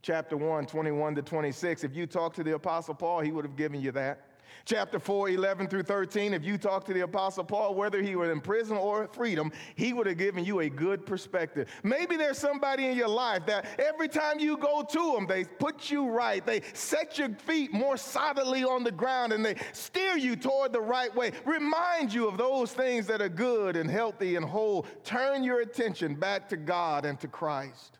Chapter 0.01 0.37
1, 0.37 0.65
21 0.65 1.15
to 1.15 1.21
26. 1.21 1.83
If 1.83 1.95
you 1.95 2.05
talk 2.05 2.33
to 2.35 2.43
the 2.43 2.55
Apostle 2.55 2.93
Paul, 2.93 3.21
he 3.21 3.31
would 3.31 3.45
have 3.45 3.55
given 3.55 3.81
you 3.81 3.91
that 3.93 4.21
chapter 4.65 4.99
4, 4.99 5.29
11 5.29 5.67
through 5.67 5.83
13, 5.83 6.33
if 6.33 6.43
you 6.43 6.57
talk 6.57 6.85
to 6.85 6.93
the 6.93 7.01
Apostle 7.01 7.43
Paul, 7.43 7.75
whether 7.75 8.01
he 8.01 8.15
were 8.15 8.31
in 8.31 8.41
prison 8.41 8.77
or 8.77 9.07
freedom, 9.07 9.51
he 9.75 9.93
would 9.93 10.07
have 10.07 10.17
given 10.17 10.43
you 10.43 10.59
a 10.59 10.69
good 10.69 11.05
perspective. 11.05 11.69
Maybe 11.83 12.17
there's 12.17 12.37
somebody 12.37 12.85
in 12.85 12.97
your 12.97 13.07
life 13.07 13.45
that 13.45 13.65
every 13.79 14.07
time 14.07 14.39
you 14.39 14.57
go 14.57 14.83
to 14.83 15.13
them, 15.13 15.27
they 15.27 15.43
put 15.43 15.89
you 15.89 16.09
right. 16.09 16.45
They 16.45 16.61
set 16.73 17.17
your 17.17 17.29
feet 17.29 17.73
more 17.73 17.97
solidly 17.97 18.63
on 18.63 18.83
the 18.83 18.91
ground 18.91 19.33
and 19.33 19.45
they 19.45 19.55
steer 19.73 20.17
you 20.17 20.35
toward 20.35 20.73
the 20.73 20.81
right 20.81 21.13
way. 21.15 21.31
Remind 21.45 22.13
you 22.13 22.27
of 22.27 22.37
those 22.37 22.73
things 22.73 23.07
that 23.07 23.21
are 23.21 23.29
good 23.29 23.75
and 23.75 23.89
healthy 23.89 24.35
and 24.35 24.45
whole. 24.45 24.85
Turn 25.03 25.43
your 25.43 25.61
attention 25.61 26.15
back 26.15 26.49
to 26.49 26.57
God 26.57 27.05
and 27.05 27.19
to 27.21 27.27
Christ. 27.27 27.99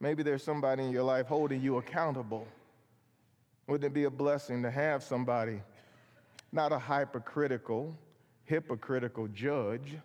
Maybe 0.00 0.22
there's 0.22 0.42
somebody 0.42 0.84
in 0.84 0.90
your 0.90 1.02
life 1.02 1.26
holding 1.26 1.60
you 1.60 1.76
accountable 1.76 2.46
wouldn't 3.66 3.84
it 3.84 3.94
be 3.94 4.04
a 4.04 4.10
blessing 4.10 4.62
to 4.62 4.70
have 4.70 5.02
somebody, 5.02 5.60
not 6.52 6.72
a 6.72 6.78
hypocritical, 6.78 7.96
hypocritical 8.44 9.28
judge, 9.28 9.96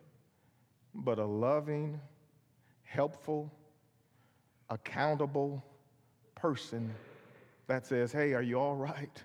but 0.93 1.19
a 1.19 1.25
loving, 1.25 1.99
helpful, 2.83 3.51
accountable 4.69 5.63
person 6.35 6.93
that 7.67 7.85
says, 7.85 8.11
Hey, 8.11 8.33
are 8.33 8.41
you 8.41 8.59
all 8.59 8.75
right? 8.75 9.23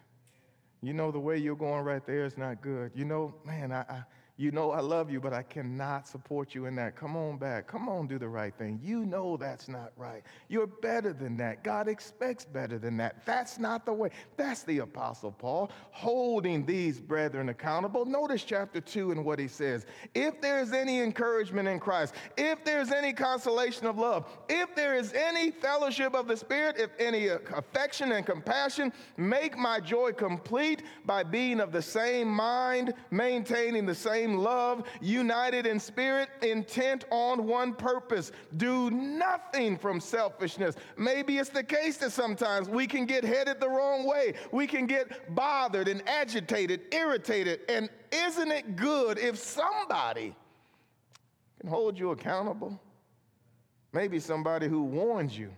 You 0.83 0.95
know, 0.95 1.11
the 1.11 1.21
way 1.21 1.37
you're 1.37 1.57
going 1.57 1.85
right 1.85 2.05
there 2.07 2.25
is 2.25 2.39
not 2.39 2.63
good. 2.63 2.93
You 2.95 3.05
know, 3.05 3.35
man, 3.45 3.71
I, 3.71 3.81
I 3.81 4.03
you 4.41 4.51
know 4.51 4.71
I 4.71 4.81
love 4.81 5.11
you, 5.11 5.21
but 5.21 5.35
I 5.35 5.43
cannot 5.43 6.09
support 6.09 6.55
you 6.55 6.65
in 6.65 6.75
that. 6.77 6.97
Come 6.97 7.15
on 7.15 7.37
back. 7.37 7.67
Come 7.67 7.91
on, 7.91 8.07
do 8.07 8.19
the 8.19 8.29
right 8.29 8.55
thing. 8.55 8.81
You 8.83 9.05
know 9.05 9.37
that's 9.37 9.69
not 9.69 9.93
right. 9.99 10.23
You're 10.49 10.67
better 10.67 11.13
than 11.13 11.37
that. 11.37 11.63
God 11.63 11.89
expects 11.89 12.47
better 12.47 12.79
than 12.79 12.97
that. 12.97 13.27
That's 13.27 13.59
not 13.59 13.85
the 13.85 13.93
way. 13.93 14.09
That's 14.39 14.63
the 14.63 14.79
Apostle 14.79 15.33
Paul 15.33 15.71
holding 15.91 16.65
these 16.65 17.01
brethren 17.01 17.51
accountable. 17.51 18.07
Notice 18.07 18.43
chapter 18.43 18.81
2 18.81 19.13
and 19.13 19.27
what 19.27 19.39
he 19.39 19.47
says. 19.47 19.85
If 20.15 20.41
there's 20.41 20.73
any 20.73 21.01
encouragement 21.01 21.69
in 21.69 21.79
Christ, 21.79 22.15
if 22.39 22.65
there's 22.65 22.93
any 22.93 23.13
consolation 23.13 23.87
of 23.87 23.99
love, 23.99 24.25
if 24.49 24.75
there 24.75 24.97
is 24.97 25.13
any 25.13 25.51
fellowship 25.51 26.15
of 26.15 26.27
the 26.27 26.37
Spirit, 26.37 26.77
if 26.79 26.89
any 26.99 27.27
affection 27.29 28.13
and 28.13 28.25
compassion, 28.25 28.91
make 29.19 29.59
my 29.59 29.81
joy 29.81 30.13
complete 30.13 30.83
by 31.05 31.23
being 31.23 31.61
of 31.61 31.73
the 31.73 31.83
same 31.83 32.29
mind, 32.29 32.95
maintaining 33.11 33.85
the 33.85 33.95
same 33.95 34.30
same 34.31 34.39
love, 34.39 34.85
united 35.01 35.67
in 35.67 35.79
spirit, 35.81 36.29
intent 36.43 37.05
on 37.11 37.47
one 37.47 37.75
purpose. 37.75 38.33
Do 38.57 38.91
nothing 38.91 39.77
from 39.77 40.01
selfishness. 40.01 40.77
Maybe 40.97 41.39
it's 41.39 41.51
the 41.51 41.65
case 41.65 41.97
that 41.99 42.13
sometimes 42.13 42.69
we 42.69 42.87
can 42.87 43.07
get 43.07 43.25
headed 43.25 43.61
the 43.61 43.69
wrong 43.69 44.07
way. 44.07 44.35
We 44.53 44.67
can 44.67 44.87
get 44.87 45.35
bothered 45.35 45.89
and 45.89 46.03
agitated, 46.09 46.95
irritated. 46.95 47.61
And 47.69 47.89
isn't 48.13 48.51
it 48.51 48.77
good 48.77 49.19
if 49.19 49.39
somebody 49.39 50.35
can 51.61 51.69
hold 51.69 51.99
you 51.99 52.11
accountable? 52.11 52.81
Maybe 53.93 54.21
somebody 54.21 54.69
who 54.69 54.85
warns 54.85 55.37
you 55.37 55.51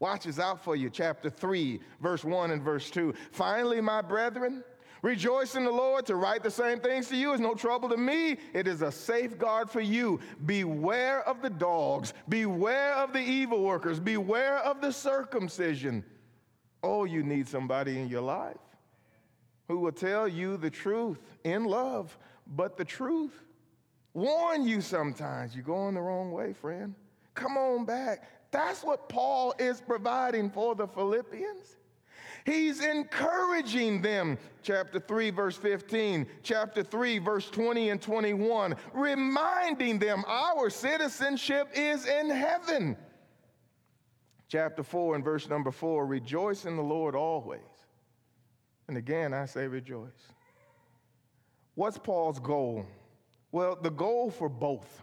watches 0.00 0.38
out 0.38 0.62
for 0.62 0.74
you. 0.76 0.90
Chapter 0.90 1.30
3, 1.30 1.80
verse 2.00 2.24
1 2.24 2.50
and 2.50 2.62
verse 2.62 2.90
2. 2.90 3.14
Finally, 3.30 3.80
my 3.80 4.02
brethren, 4.02 4.64
Rejoice 5.04 5.54
in 5.54 5.64
the 5.64 5.70
Lord. 5.70 6.06
To 6.06 6.16
write 6.16 6.42
the 6.42 6.50
same 6.50 6.80
things 6.80 7.08
to 7.08 7.16
you 7.16 7.34
is 7.34 7.40
no 7.40 7.52
trouble 7.52 7.90
to 7.90 7.96
me. 7.98 8.38
It 8.54 8.66
is 8.66 8.80
a 8.80 8.90
safeguard 8.90 9.68
for 9.68 9.82
you. 9.82 10.18
Beware 10.46 11.28
of 11.28 11.42
the 11.42 11.50
dogs. 11.50 12.14
Beware 12.30 12.94
of 12.94 13.12
the 13.12 13.20
evil 13.20 13.62
workers. 13.62 14.00
Beware 14.00 14.60
of 14.60 14.80
the 14.80 14.90
circumcision. 14.90 16.02
Oh, 16.82 17.04
you 17.04 17.22
need 17.22 17.46
somebody 17.46 17.98
in 17.98 18.08
your 18.08 18.22
life 18.22 18.56
who 19.68 19.78
will 19.80 19.92
tell 19.92 20.26
you 20.26 20.56
the 20.56 20.70
truth 20.70 21.18
in 21.44 21.64
love, 21.64 22.16
but 22.56 22.78
the 22.78 22.84
truth. 22.86 23.42
Warn 24.14 24.66
you 24.66 24.80
sometimes. 24.80 25.54
You're 25.54 25.64
going 25.64 25.96
the 25.96 26.00
wrong 26.00 26.32
way, 26.32 26.54
friend. 26.54 26.94
Come 27.34 27.58
on 27.58 27.84
back. 27.84 28.26
That's 28.50 28.82
what 28.82 29.10
Paul 29.10 29.54
is 29.58 29.82
providing 29.82 30.48
for 30.48 30.74
the 30.74 30.86
Philippians. 30.86 31.76
He's 32.44 32.84
encouraging 32.84 34.02
them. 34.02 34.38
Chapter 34.62 35.00
3, 35.00 35.30
verse 35.30 35.56
15, 35.56 36.26
chapter 36.42 36.82
3, 36.82 37.18
verse 37.18 37.48
20 37.50 37.90
and 37.90 38.00
21, 38.00 38.76
reminding 38.92 39.98
them 39.98 40.24
our 40.26 40.68
citizenship 40.68 41.68
is 41.74 42.06
in 42.06 42.30
heaven. 42.30 42.96
Chapter 44.48 44.82
4 44.82 45.16
and 45.16 45.24
verse 45.24 45.48
number 45.48 45.70
4, 45.70 46.06
rejoice 46.06 46.66
in 46.66 46.76
the 46.76 46.82
Lord 46.82 47.14
always. 47.14 47.60
And 48.88 48.98
again, 48.98 49.32
I 49.32 49.46
say 49.46 49.66
rejoice. 49.66 50.10
What's 51.74 51.98
Paul's 51.98 52.38
goal? 52.38 52.86
Well, 53.52 53.78
the 53.80 53.90
goal 53.90 54.30
for 54.30 54.48
both. 54.48 55.02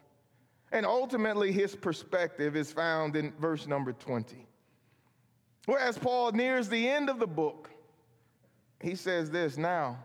And 0.72 0.86
ultimately, 0.86 1.52
his 1.52 1.76
perspective 1.76 2.56
is 2.56 2.72
found 2.72 3.16
in 3.16 3.34
verse 3.40 3.68
number 3.68 3.94
20. 3.94 4.48
Whereas 5.66 5.98
Paul 5.98 6.32
nears 6.32 6.70
the 6.70 6.88
end 6.88 7.10
of 7.10 7.20
the 7.20 7.28
book, 7.28 7.70
he 8.82 8.96
says 8.96 9.30
this 9.30 9.58
now 9.58 9.98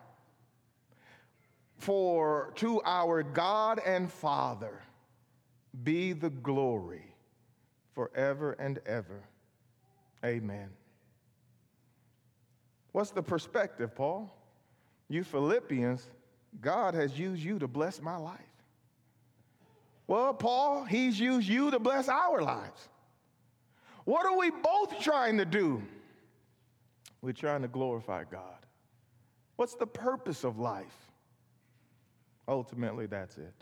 For 1.78 2.52
to 2.56 2.82
our 2.84 3.22
God 3.22 3.80
and 3.84 4.10
Father 4.10 4.82
be 5.82 6.12
the 6.12 6.30
glory 6.30 7.04
forever 7.94 8.52
and 8.58 8.78
ever. 8.86 9.22
Amen. 10.24 10.68
What's 12.92 13.10
the 13.10 13.22
perspective, 13.22 13.94
Paul? 13.94 14.30
You 15.08 15.22
Philippians 15.22 16.10
God 16.60 16.94
has 16.94 17.18
used 17.18 17.42
you 17.42 17.58
to 17.58 17.68
bless 17.68 18.00
my 18.00 18.16
life. 18.16 18.40
Well, 20.06 20.32
Paul, 20.32 20.84
he's 20.84 21.18
used 21.18 21.48
you 21.48 21.70
to 21.70 21.78
bless 21.78 22.08
our 22.08 22.40
lives. 22.40 22.88
What 24.06 24.24
are 24.24 24.38
we 24.38 24.50
both 24.50 25.00
trying 25.00 25.36
to 25.38 25.44
do? 25.44 25.82
We're 27.20 27.32
trying 27.32 27.62
to 27.62 27.68
glorify 27.68 28.22
God. 28.30 28.64
What's 29.56 29.74
the 29.74 29.86
purpose 29.86 30.44
of 30.44 30.60
life? 30.60 31.10
Ultimately, 32.46 33.06
that's 33.06 33.36
it. 33.36 33.52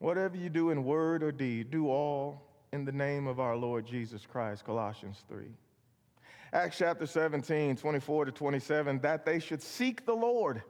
Whatever 0.00 0.36
you 0.36 0.50
do 0.50 0.68
in 0.68 0.84
word 0.84 1.22
or 1.22 1.32
deed, 1.32 1.70
do 1.70 1.88
all 1.88 2.42
in 2.74 2.84
the 2.84 2.92
name 2.92 3.26
of 3.26 3.40
our 3.40 3.56
Lord 3.56 3.86
Jesus 3.86 4.26
Christ, 4.26 4.66
Colossians 4.66 5.24
3. 5.28 5.46
Acts 6.52 6.76
chapter 6.76 7.06
17, 7.06 7.76
24 7.76 8.26
to 8.26 8.32
27, 8.32 8.98
that 9.00 9.24
they 9.24 9.38
should 9.38 9.62
seek 9.62 10.04
the 10.04 10.14
Lord, 10.14 10.62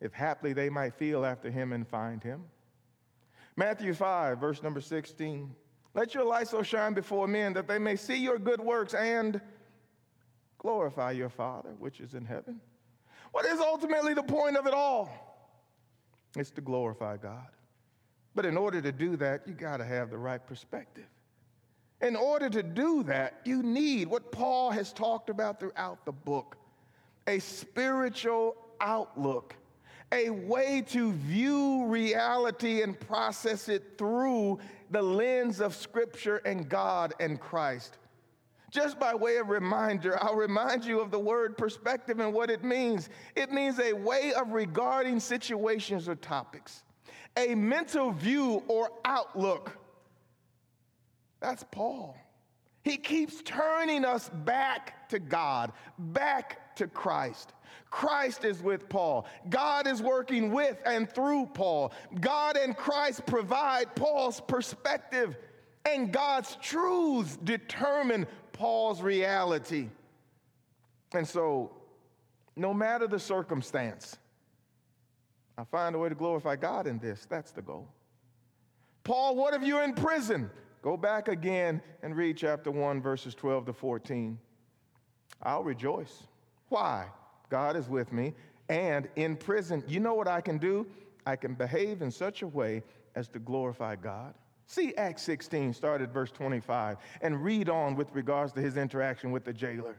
if 0.00 0.12
haply 0.12 0.52
they 0.52 0.68
might 0.68 0.94
feel 0.94 1.24
after 1.24 1.48
him 1.48 1.72
and 1.72 1.86
find 1.86 2.24
him. 2.24 2.42
Matthew 3.54 3.94
5, 3.94 4.38
verse 4.38 4.64
number 4.64 4.80
16. 4.80 5.54
Let 5.94 6.14
your 6.14 6.24
light 6.24 6.48
so 6.48 6.62
shine 6.62 6.94
before 6.94 7.28
men 7.28 7.52
that 7.54 7.68
they 7.68 7.78
may 7.78 7.96
see 7.96 8.16
your 8.16 8.38
good 8.38 8.60
works 8.60 8.94
and 8.94 9.40
glorify 10.58 11.10
your 11.12 11.28
Father 11.28 11.70
which 11.78 12.00
is 12.00 12.14
in 12.14 12.24
heaven. 12.24 12.60
What 13.32 13.46
is 13.46 13.60
ultimately 13.60 14.14
the 14.14 14.22
point 14.22 14.56
of 14.56 14.66
it 14.66 14.74
all? 14.74 15.10
It's 16.36 16.50
to 16.52 16.60
glorify 16.60 17.16
God. 17.16 17.48
But 18.34 18.46
in 18.46 18.56
order 18.56 18.80
to 18.80 18.92
do 18.92 19.16
that, 19.16 19.46
you 19.46 19.54
got 19.54 19.78
to 19.78 19.84
have 19.84 20.10
the 20.10 20.18
right 20.18 20.44
perspective. 20.46 21.06
In 22.00 22.16
order 22.16 22.48
to 22.50 22.62
do 22.62 23.02
that, 23.04 23.40
you 23.44 23.62
need 23.62 24.08
what 24.08 24.32
Paul 24.32 24.70
has 24.70 24.92
talked 24.92 25.30
about 25.30 25.60
throughout 25.60 26.04
the 26.04 26.12
book 26.12 26.56
a 27.28 27.38
spiritual 27.38 28.56
outlook, 28.80 29.54
a 30.12 30.28
way 30.30 30.82
to 30.88 31.12
view 31.12 31.86
reality 31.86 32.82
and 32.82 32.98
process 33.00 33.68
it 33.68 33.96
through 33.96 34.60
the 34.90 35.02
lens 35.02 35.60
of 35.60 35.74
Scripture 35.74 36.36
and 36.44 36.68
God 36.68 37.14
and 37.18 37.40
Christ. 37.40 37.96
Just 38.70 38.98
by 38.98 39.14
way 39.14 39.38
of 39.38 39.48
reminder, 39.48 40.22
I'll 40.22 40.36
remind 40.36 40.84
you 40.84 41.00
of 41.00 41.10
the 41.10 41.18
word 41.18 41.58
perspective 41.58 42.20
and 42.20 42.32
what 42.32 42.50
it 42.50 42.62
means. 42.62 43.08
It 43.34 43.50
means 43.50 43.78
a 43.78 43.92
way 43.92 44.32
of 44.34 44.52
regarding 44.52 45.20
situations 45.20 46.08
or 46.08 46.14
topics, 46.14 46.84
a 47.36 47.54
mental 47.54 48.12
view 48.12 48.62
or 48.68 48.90
outlook. 49.04 49.76
That's 51.40 51.64
Paul. 51.70 52.16
He 52.82 52.96
keeps 52.96 53.42
turning 53.42 54.04
us 54.04 54.28
back 54.28 55.08
to 55.10 55.18
God, 55.18 55.72
back 55.98 56.74
to 56.76 56.86
Christ. 56.86 57.52
Christ 57.90 58.44
is 58.44 58.62
with 58.62 58.88
Paul. 58.88 59.26
God 59.50 59.86
is 59.86 60.02
working 60.02 60.50
with 60.50 60.78
and 60.84 61.10
through 61.10 61.46
Paul. 61.54 61.92
God 62.20 62.56
and 62.56 62.76
Christ 62.76 63.24
provide 63.26 63.94
Paul's 63.94 64.40
perspective, 64.40 65.36
and 65.84 66.12
God's 66.12 66.56
truths 66.60 67.36
determine 67.44 68.26
Paul's 68.52 69.02
reality. 69.02 69.88
And 71.12 71.28
so, 71.28 71.70
no 72.56 72.72
matter 72.72 73.06
the 73.06 73.18
circumstance, 73.18 74.16
I 75.56 75.64
find 75.64 75.94
a 75.94 75.98
way 75.98 76.08
to 76.08 76.14
glorify 76.14 76.56
God 76.56 76.86
in 76.86 76.98
this. 76.98 77.26
That's 77.28 77.52
the 77.52 77.62
goal. 77.62 77.88
Paul, 79.04 79.36
what 79.36 79.54
if 79.54 79.62
you're 79.62 79.82
in 79.82 79.94
prison? 79.94 80.50
Go 80.82 80.96
back 80.96 81.28
again 81.28 81.80
and 82.02 82.16
read 82.16 82.36
chapter 82.36 82.70
1, 82.70 83.00
verses 83.00 83.34
12 83.34 83.66
to 83.66 83.72
14. 83.72 84.38
I'll 85.42 85.62
rejoice. 85.62 86.24
Why? 86.68 87.06
God 87.48 87.76
is 87.76 87.88
with 87.88 88.12
me. 88.12 88.34
And 88.68 89.08
in 89.16 89.36
prison, 89.36 89.84
you 89.86 90.00
know 90.00 90.14
what 90.14 90.28
I 90.28 90.40
can 90.40 90.58
do? 90.58 90.86
I 91.24 91.36
can 91.36 91.54
behave 91.54 92.02
in 92.02 92.10
such 92.10 92.42
a 92.42 92.46
way 92.46 92.82
as 93.14 93.28
to 93.28 93.38
glorify 93.38 93.96
God. 93.96 94.34
See 94.66 94.94
Acts 94.96 95.22
16, 95.22 95.74
start 95.74 96.00
at 96.00 96.12
verse 96.12 96.30
25, 96.30 96.96
and 97.20 97.44
read 97.44 97.68
on 97.68 97.94
with 97.94 98.12
regards 98.14 98.52
to 98.54 98.60
his 98.60 98.76
interaction 98.76 99.30
with 99.30 99.44
the 99.44 99.52
jailer. 99.52 99.96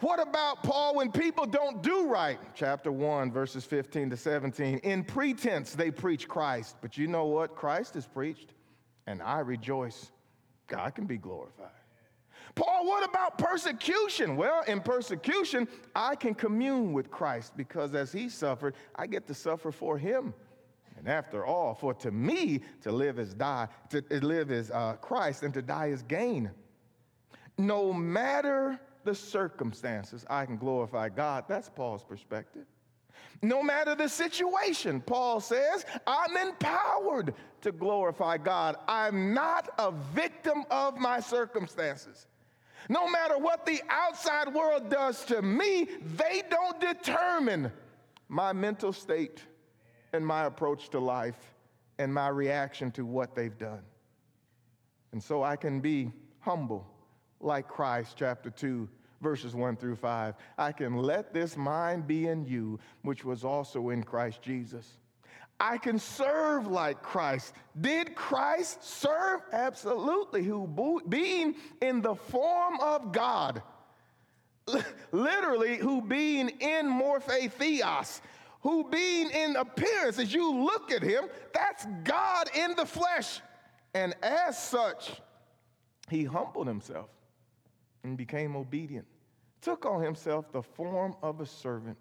What 0.00 0.20
about 0.20 0.62
Paul 0.62 0.96
when 0.96 1.10
people 1.10 1.46
don't 1.46 1.82
do 1.82 2.06
right? 2.08 2.38
Chapter 2.54 2.92
1, 2.92 3.32
verses 3.32 3.64
15 3.64 4.10
to 4.10 4.16
17. 4.16 4.78
In 4.78 5.04
pretense, 5.04 5.74
they 5.74 5.90
preach 5.90 6.28
Christ, 6.28 6.76
but 6.82 6.98
you 6.98 7.06
know 7.06 7.26
what? 7.26 7.54
Christ 7.54 7.96
is 7.96 8.06
preached, 8.06 8.52
and 9.06 9.22
I 9.22 9.40
rejoice. 9.40 10.10
God 10.66 10.94
can 10.94 11.06
be 11.06 11.18
glorified. 11.18 11.70
Paul, 12.54 12.86
what 12.86 13.08
about 13.08 13.38
persecution? 13.38 14.36
Well, 14.36 14.62
in 14.66 14.80
persecution, 14.80 15.66
I 15.94 16.14
can 16.14 16.34
commune 16.34 16.92
with 16.92 17.10
Christ 17.10 17.56
because 17.56 17.94
as 17.94 18.12
he 18.12 18.28
suffered, 18.28 18.74
I 18.94 19.06
get 19.06 19.26
to 19.28 19.34
suffer 19.34 19.72
for 19.72 19.96
him. 19.96 20.34
And 20.98 21.08
after 21.08 21.46
all, 21.46 21.74
for 21.74 21.94
to 21.94 22.10
me 22.10 22.60
to 22.82 22.92
live 22.92 23.18
is 23.18 23.32
die, 23.32 23.68
to 23.90 24.02
live 24.20 24.50
is 24.50 24.70
uh, 24.70 24.94
Christ, 24.94 25.42
and 25.42 25.52
to 25.54 25.62
die 25.62 25.86
is 25.86 26.02
gain. 26.02 26.50
No 27.58 27.92
matter 27.92 28.78
the 29.04 29.14
circumstances, 29.14 30.24
I 30.28 30.44
can 30.46 30.56
glorify 30.56 31.08
God. 31.08 31.44
That's 31.48 31.68
Paul's 31.68 32.04
perspective. 32.04 32.66
No 33.40 33.62
matter 33.62 33.94
the 33.94 34.08
situation, 34.08 35.00
Paul 35.00 35.40
says, 35.40 35.84
I'm 36.06 36.36
empowered 36.36 37.34
to 37.62 37.72
glorify 37.72 38.36
God. 38.36 38.76
I'm 38.86 39.34
not 39.34 39.70
a 39.78 39.92
victim 40.14 40.64
of 40.70 40.98
my 40.98 41.20
circumstances. 41.20 42.26
No 42.88 43.08
matter 43.08 43.38
what 43.38 43.64
the 43.64 43.80
outside 43.88 44.52
world 44.52 44.90
does 44.90 45.24
to 45.26 45.40
me, 45.40 45.88
they 46.16 46.42
don't 46.50 46.80
determine 46.80 47.72
my 48.28 48.52
mental 48.52 48.92
state 48.92 49.42
and 50.12 50.26
my 50.26 50.44
approach 50.44 50.90
to 50.90 50.98
life 50.98 51.54
and 51.98 52.12
my 52.12 52.28
reaction 52.28 52.90
to 52.92 53.06
what 53.06 53.34
they've 53.34 53.56
done. 53.56 53.82
And 55.12 55.22
so 55.22 55.42
I 55.42 55.56
can 55.56 55.80
be 55.80 56.10
humble 56.40 56.86
like 57.40 57.68
Christ, 57.68 58.16
chapter 58.18 58.50
2, 58.50 58.88
verses 59.20 59.54
1 59.54 59.76
through 59.76 59.96
5. 59.96 60.34
I 60.58 60.72
can 60.72 60.96
let 60.96 61.32
this 61.32 61.56
mind 61.56 62.06
be 62.06 62.26
in 62.26 62.44
you, 62.44 62.80
which 63.02 63.24
was 63.24 63.44
also 63.44 63.90
in 63.90 64.02
Christ 64.02 64.42
Jesus. 64.42 64.98
I 65.62 65.78
can 65.78 66.00
serve 66.00 66.66
like 66.66 67.02
Christ. 67.02 67.54
Did 67.80 68.16
Christ 68.16 68.82
serve? 68.82 69.42
Absolutely. 69.52 70.42
Who, 70.42 71.00
being 71.08 71.54
in 71.80 72.02
the 72.02 72.16
form 72.16 72.80
of 72.80 73.12
God, 73.12 73.62
literally, 75.12 75.76
who 75.76 76.02
being 76.02 76.48
in 76.48 76.86
morphe 76.86 77.52
theos, 77.52 78.20
who 78.62 78.90
being 78.90 79.30
in 79.30 79.54
appearance, 79.54 80.18
as 80.18 80.34
you 80.34 80.52
look 80.52 80.90
at 80.90 81.00
him, 81.00 81.26
that's 81.54 81.86
God 82.02 82.50
in 82.56 82.74
the 82.74 82.84
flesh. 82.84 83.40
And 83.94 84.16
as 84.20 84.60
such, 84.60 85.20
he 86.10 86.24
humbled 86.24 86.66
himself 86.66 87.08
and 88.02 88.16
became 88.16 88.56
obedient, 88.56 89.06
took 89.60 89.86
on 89.86 90.02
himself 90.02 90.50
the 90.50 90.62
form 90.62 91.14
of 91.22 91.40
a 91.40 91.46
servant. 91.46 91.98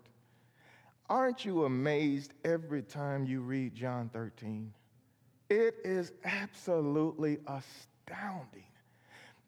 Aren't 1.11 1.43
you 1.43 1.65
amazed 1.65 2.31
every 2.45 2.81
time 2.81 3.25
you 3.25 3.41
read 3.41 3.75
John 3.75 4.09
13? 4.13 4.71
It 5.49 5.75
is 5.83 6.13
absolutely 6.23 7.37
astounding 7.47 8.63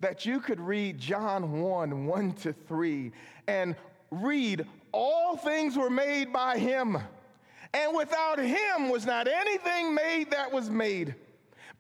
that 0.02 0.26
you 0.26 0.42
could 0.42 0.60
read 0.60 0.98
John 0.98 1.62
1 1.62 2.06
1 2.06 2.34
to 2.34 2.52
3 2.52 3.14
and 3.48 3.78
read 4.12 4.66
all 4.92 5.38
things 5.38 5.78
were 5.78 5.90
made 5.90 6.34
by 6.34 6.58
him, 6.58 6.98
and 7.74 7.96
without 7.96 8.40
him 8.40 8.90
was 8.90 9.06
not 9.06 9.30
anything 9.30 9.96
made 9.96 10.32
that 10.32 10.52
was 10.52 10.70
made. 10.70 11.16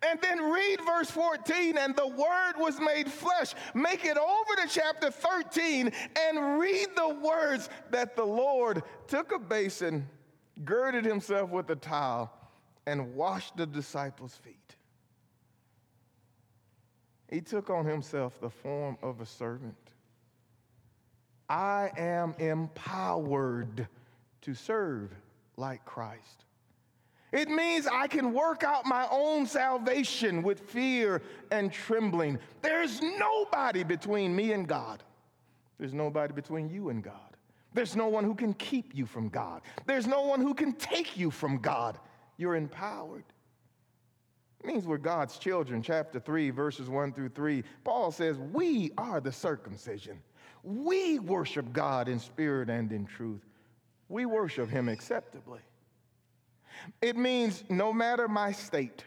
And 0.05 0.19
then 0.21 0.51
read 0.51 0.79
verse 0.85 1.09
14, 1.09 1.77
and 1.77 1.95
the 1.95 2.07
word 2.07 2.53
was 2.57 2.79
made 2.79 3.09
flesh. 3.09 3.53
Make 3.73 4.05
it 4.05 4.17
over 4.17 4.61
to 4.61 4.67
chapter 4.67 5.09
13 5.09 5.91
and 6.19 6.59
read 6.59 6.87
the 6.95 7.15
words 7.15 7.69
that 7.91 8.15
the 8.15 8.25
Lord 8.25 8.83
took 9.07 9.31
a 9.31 9.39
basin, 9.39 10.07
girded 10.65 11.05
himself 11.05 11.49
with 11.51 11.69
a 11.69 11.75
towel, 11.75 12.31
and 12.85 13.15
washed 13.15 13.55
the 13.55 13.65
disciples' 13.65 14.35
feet. 14.35 14.75
He 17.29 17.41
took 17.41 17.69
on 17.69 17.85
himself 17.85 18.39
the 18.41 18.49
form 18.49 18.97
of 19.01 19.21
a 19.21 19.25
servant. 19.25 19.75
I 21.49 21.91
am 21.97 22.35
empowered 22.39 23.87
to 24.41 24.53
serve 24.53 25.09
like 25.55 25.83
Christ. 25.85 26.45
It 27.33 27.49
means 27.49 27.87
I 27.87 28.07
can 28.07 28.31
work 28.31 28.63
out 28.63 28.85
my 28.85 29.05
own 29.11 29.45
salvation 29.45 30.41
with 30.41 30.61
fear 30.61 31.21
and 31.51 31.73
trembling. 31.73 32.39
There's 32.61 33.01
nobody 33.01 33.83
between 33.83 34.33
me 34.33 34.53
and 34.53 34.65
God. 34.67 35.03
There's 35.77 35.93
nobody 35.93 36.33
between 36.33 36.69
you 36.69 36.89
and 36.89 37.03
God. 37.03 37.17
There's 37.73 37.95
no 37.95 38.07
one 38.07 38.23
who 38.23 38.35
can 38.35 38.53
keep 38.53 38.95
you 38.95 39.05
from 39.05 39.27
God. 39.29 39.63
There's 39.85 40.07
no 40.07 40.21
one 40.21 40.39
who 40.39 40.53
can 40.53 40.73
take 40.73 41.17
you 41.17 41.31
from 41.31 41.57
God. 41.57 41.97
You're 42.37 42.55
empowered. 42.55 43.25
It 44.59 44.67
means 44.67 44.85
we're 44.85 44.97
God's 44.97 45.37
children. 45.37 45.81
Chapter 45.81 46.21
3, 46.21 46.51
verses 46.51 46.87
1 46.87 47.13
through 47.13 47.29
3. 47.29 47.63
Paul 47.83 48.11
says, 48.11 48.37
We 48.37 48.91
are 48.97 49.19
the 49.19 49.31
circumcision 49.31 50.21
we 50.63 51.19
worship 51.19 51.73
God 51.73 52.07
in 52.07 52.19
spirit 52.19 52.69
and 52.69 52.91
in 52.91 53.05
truth. 53.05 53.41
we 54.07 54.25
worship 54.25 54.69
him 54.69 54.87
acceptably. 54.87 55.59
It 57.01 57.15
means 57.15 57.63
no 57.69 57.93
matter 57.93 58.27
my 58.27 58.51
state, 58.51 59.03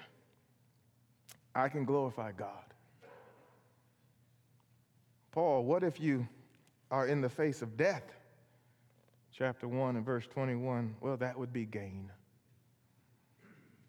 I 1.55 1.69
can 1.69 1.85
glorify 1.85 2.33
God. 2.33 2.51
Paul, 5.33 5.65
what 5.65 5.83
if 5.83 6.01
you 6.01 6.27
are 6.91 7.07
in 7.07 7.21
the 7.21 7.29
face 7.29 7.63
of 7.63 7.77
death? 7.77 8.05
Chapter 9.33 9.69
1 9.69 9.97
and 9.97 10.05
verse 10.05 10.27
21. 10.27 10.97
Well, 11.01 11.17
that 11.19 11.39
would 11.39 11.53
be 11.53 11.67
gain. 11.67 12.11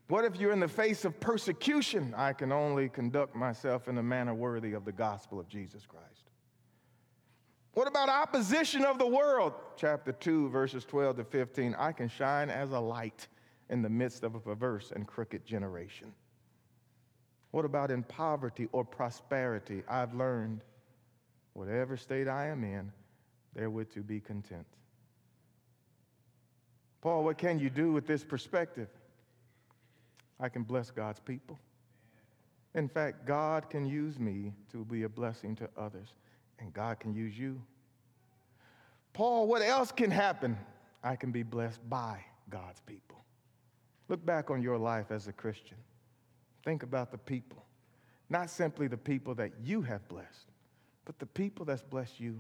What 0.10 0.24
if 0.24 0.38
you're 0.38 0.54
in 0.54 0.60
the 0.60 0.68
face 0.68 1.04
of 1.06 1.20
persecution? 1.20 2.14
I 2.16 2.34
can 2.34 2.52
only 2.52 2.90
conduct 2.90 3.36
myself 3.36 3.88
in 3.88 3.98
a 3.98 4.04
manner 4.04 4.34
worthy 4.34 4.74
of 4.74 4.86
the 4.86 4.92
gospel 4.92 5.40
of 5.40 5.48
Jesus 5.50 5.86
Christ. 5.86 6.32
What 7.74 7.88
about 7.88 8.10
opposition 8.10 8.84
of 8.86 8.98
the 8.98 9.06
world? 9.06 9.54
Chapter 9.76 10.12
2, 10.12 10.50
verses 10.50 10.84
12 10.86 11.18
to 11.18 11.24
15. 11.24 11.76
I 11.78 11.92
can 11.92 12.10
shine 12.10 12.50
as 12.50 12.72
a 12.72 12.80
light 12.80 13.28
in 13.70 13.82
the 13.82 13.90
midst 13.90 14.24
of 14.24 14.36
a 14.36 14.40
perverse 14.40 14.92
and 14.96 15.08
crooked 15.08 15.46
generation. 15.46 16.14
What 17.52 17.66
about 17.66 17.92
in 17.92 18.04
poverty 18.04 18.68
or 18.72 18.84
prosperity? 18.84 19.84
I've 19.90 20.14
learned, 20.14 20.62
whatever 21.54 21.98
state 21.98 22.28
I 22.28 22.48
am 22.48 22.64
in, 22.64 22.92
therewith 23.56 23.94
to 23.94 24.02
be 24.02 24.20
content. 24.20 24.66
Paul, 27.02 27.24
what 27.24 27.38
can 27.38 27.60
you 27.60 27.70
do 27.70 27.92
with 27.92 28.06
this 28.06 28.24
perspective? 28.24 28.90
I 30.40 30.50
can 30.50 30.64
bless 30.64 30.92
God's 30.92 31.20
people. 31.20 31.60
In 32.76 32.88
fact, 32.88 33.26
God 33.26 33.70
can 33.70 33.86
use 33.86 34.20
me 34.20 34.54
to 34.72 34.86
be 34.86 35.04
a 35.04 35.10
blessing 35.10 35.56
to 35.56 35.70
others, 35.78 36.14
and 36.60 36.74
God 36.74 37.00
can 37.00 37.14
use 37.14 37.38
you. 37.38 37.62
Paul, 39.14 39.48
what 39.48 39.64
else 39.64 39.92
can 39.92 40.12
happen? 40.12 40.58
I 41.04 41.16
can 41.16 41.32
be 41.32 41.42
blessed 41.44 41.80
by 41.90 42.24
God's 42.50 42.80
people. 42.82 43.24
Look 44.10 44.26
back 44.26 44.50
on 44.50 44.62
your 44.62 44.78
life 44.78 45.12
as 45.12 45.28
a 45.28 45.34
Christian. 45.34 45.78
Think 46.64 46.84
about 46.84 47.12
the 47.12 47.18
people, 47.18 47.66
not 48.30 48.50
simply 48.50 48.88
the 48.88 48.98
people 48.98 49.36
that 49.36 49.52
you 49.64 49.82
have 49.82 50.08
blessed, 50.08 50.52
but 51.06 51.20
the 51.20 51.26
people 51.26 51.66
that's 51.66 51.84
blessed 51.84 52.20
you 52.20 52.40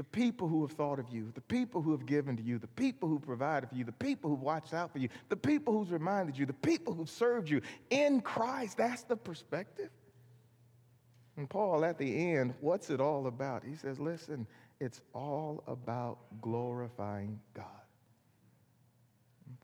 the 0.00 0.04
people 0.04 0.48
who 0.48 0.62
have 0.62 0.74
thought 0.74 0.98
of 0.98 1.10
you, 1.10 1.30
the 1.34 1.42
people 1.42 1.82
who 1.82 1.92
have 1.92 2.06
given 2.06 2.34
to 2.34 2.42
you, 2.42 2.58
the 2.58 2.66
people 2.68 3.06
who 3.06 3.18
provided 3.18 3.68
for 3.68 3.74
you, 3.74 3.84
the 3.84 3.92
people 3.92 4.30
who've 4.30 4.40
watched 4.40 4.72
out 4.72 4.90
for 4.90 4.98
you, 4.98 5.10
the 5.28 5.36
people 5.36 5.74
who's 5.74 5.90
reminded 5.90 6.38
you, 6.38 6.46
the 6.46 6.54
people 6.54 6.94
who've 6.94 7.10
served 7.10 7.50
you 7.50 7.60
in 7.90 8.22
Christ. 8.22 8.78
That's 8.78 9.02
the 9.02 9.14
perspective. 9.14 9.90
And 11.36 11.50
Paul, 11.50 11.84
at 11.84 11.98
the 11.98 12.32
end, 12.32 12.54
what's 12.62 12.88
it 12.88 12.98
all 12.98 13.26
about? 13.26 13.62
He 13.62 13.76
says, 13.76 14.00
listen, 14.00 14.46
it's 14.80 15.02
all 15.12 15.62
about 15.66 16.16
glorifying 16.40 17.38
God. 17.52 17.66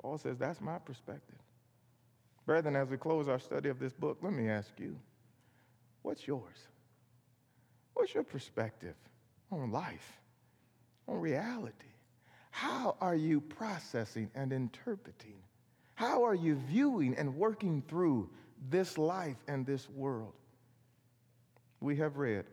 Paul 0.06 0.18
says, 0.18 0.38
that's 0.38 0.60
my 0.60 0.78
perspective. 0.78 1.34
Brethren, 2.46 2.76
as 2.76 2.88
we 2.88 2.96
close 2.96 3.26
our 3.26 3.40
study 3.40 3.70
of 3.70 3.80
this 3.80 3.92
book, 3.92 4.18
let 4.22 4.32
me 4.32 4.48
ask 4.48 4.70
you, 4.78 4.96
what's 6.02 6.28
yours? 6.28 6.68
What's 7.94 8.14
your 8.14 8.22
perspective 8.22 8.94
on 9.50 9.72
life? 9.72 10.20
on 11.08 11.20
reality. 11.20 11.92
How 12.52 12.96
are 13.00 13.16
you 13.16 13.40
processing 13.40 14.30
and 14.36 14.52
interpreting? 14.52 15.38
How 15.94 16.24
are 16.24 16.34
you 16.34 16.54
viewing 16.54 17.16
and 17.16 17.34
working 17.36 17.82
through 17.88 18.30
this 18.70 18.98
life 18.98 19.36
and 19.48 19.66
this 19.66 19.88
world? 19.90 20.34
We 21.80 21.96
have 21.96 22.16
read 22.16 22.44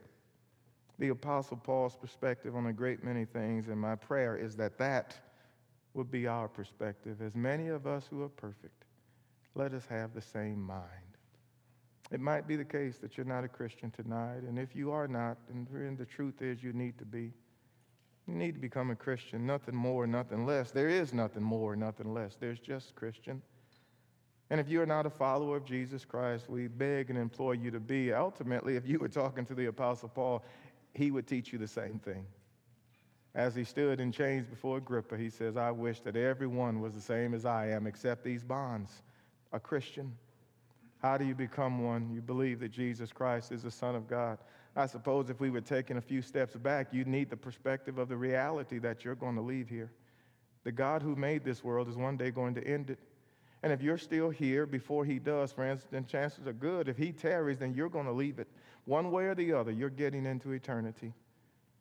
the 0.97 1.09
Apostle 1.09 1.57
Paul's 1.57 1.95
perspective 1.95 2.55
on 2.55 2.67
a 2.67 2.73
great 2.73 3.03
many 3.03 3.25
things, 3.25 3.67
and 3.67 3.79
my 3.79 3.95
prayer 3.95 4.37
is 4.37 4.55
that 4.57 4.77
that 4.77 5.15
would 5.93 6.09
be 6.09 6.27
our 6.27 6.47
perspective. 6.47 7.21
As 7.21 7.35
many 7.35 7.67
of 7.67 7.85
us 7.85 8.07
who 8.09 8.23
are 8.23 8.29
perfect, 8.29 8.85
let 9.55 9.73
us 9.73 9.85
have 9.89 10.13
the 10.13 10.21
same 10.21 10.61
mind. 10.61 10.89
It 12.11 12.19
might 12.19 12.47
be 12.47 12.55
the 12.55 12.65
case 12.65 12.97
that 12.97 13.17
you're 13.17 13.25
not 13.25 13.43
a 13.43 13.47
Christian 13.47 13.89
tonight, 13.89 14.43
and 14.47 14.59
if 14.59 14.75
you 14.75 14.91
are 14.91 15.07
not, 15.07 15.37
and 15.49 15.97
the 15.97 16.05
truth 16.05 16.41
is 16.41 16.61
you 16.61 16.73
need 16.73 16.97
to 16.99 17.05
be, 17.05 17.31
you 18.27 18.35
need 18.35 18.53
to 18.53 18.59
become 18.59 18.91
a 18.91 18.95
Christian, 18.95 19.45
nothing 19.45 19.75
more, 19.75 20.05
nothing 20.05 20.45
less. 20.45 20.71
There 20.71 20.89
is 20.89 21.13
nothing 21.13 21.43
more, 21.43 21.75
nothing 21.75 22.13
less. 22.13 22.35
There's 22.39 22.59
just 22.59 22.95
Christian. 22.95 23.41
And 24.49 24.59
if 24.59 24.69
you 24.69 24.81
are 24.81 24.85
not 24.85 25.05
a 25.05 25.09
follower 25.09 25.57
of 25.57 25.65
Jesus 25.65 26.05
Christ, 26.05 26.49
we 26.49 26.67
beg 26.67 27.09
and 27.09 27.17
implore 27.17 27.55
you 27.55 27.71
to 27.71 27.79
be. 27.79 28.13
Ultimately, 28.13 28.75
if 28.75 28.87
you 28.87 28.99
were 28.99 29.09
talking 29.09 29.45
to 29.45 29.55
the 29.55 29.65
Apostle 29.65 30.09
Paul, 30.09 30.43
he 30.93 31.09
would 31.09 31.25
teach 31.25 31.51
you 31.51 31.57
the 31.57 31.67
same 31.67 31.99
thing. 31.99 32.25
As 33.35 33.55
he 33.55 33.63
stood 33.63 33.99
in 33.99 34.11
chains 34.11 34.45
before 34.45 34.77
Agrippa, 34.77 35.17
he 35.17 35.29
says, 35.29 35.57
I 35.57 35.71
wish 35.71 36.01
that 36.01 36.15
everyone 36.15 36.81
was 36.81 36.93
the 36.93 37.01
same 37.01 37.33
as 37.33 37.45
I 37.45 37.69
am, 37.69 37.87
except 37.87 38.23
these 38.23 38.43
bonds. 38.43 39.01
A 39.53 39.59
Christian. 39.59 40.15
How 41.01 41.17
do 41.17 41.25
you 41.25 41.33
become 41.35 41.83
one? 41.83 42.11
You 42.13 42.21
believe 42.21 42.59
that 42.59 42.71
Jesus 42.71 43.11
Christ 43.11 43.51
is 43.51 43.63
the 43.63 43.71
Son 43.71 43.95
of 43.95 44.07
God. 44.07 44.37
I 44.75 44.85
suppose 44.85 45.29
if 45.29 45.39
we 45.39 45.49
were 45.49 45.61
taking 45.61 45.97
a 45.97 46.01
few 46.01 46.21
steps 46.21 46.55
back, 46.55 46.87
you'd 46.91 47.07
need 47.07 47.29
the 47.29 47.37
perspective 47.37 47.97
of 47.97 48.07
the 48.07 48.15
reality 48.15 48.79
that 48.79 49.03
you're 49.03 49.15
going 49.15 49.35
to 49.35 49.41
leave 49.41 49.67
here. 49.67 49.91
The 50.63 50.71
God 50.71 51.01
who 51.01 51.15
made 51.15 51.43
this 51.43 51.63
world 51.63 51.89
is 51.89 51.97
one 51.97 52.17
day 52.17 52.31
going 52.31 52.55
to 52.55 52.65
end 52.65 52.89
it. 52.89 52.99
And 53.63 53.71
if 53.71 53.81
you're 53.81 53.97
still 53.97 54.29
here 54.29 54.65
before 54.65 55.05
he 55.05 55.19
does, 55.19 55.51
friends, 55.51 55.87
then 55.89 56.05
chances 56.05 56.47
are 56.47 56.53
good. 56.53 56.87
If 56.87 56.97
he 56.97 57.11
tarries, 57.11 57.59
then 57.59 57.73
you're 57.73 57.89
going 57.89 58.05
to 58.05 58.11
leave 58.11 58.39
it. 58.39 58.47
One 58.85 59.11
way 59.11 59.25
or 59.25 59.35
the 59.35 59.53
other, 59.53 59.71
you're 59.71 59.89
getting 59.89 60.25
into 60.25 60.51
eternity. 60.51 61.13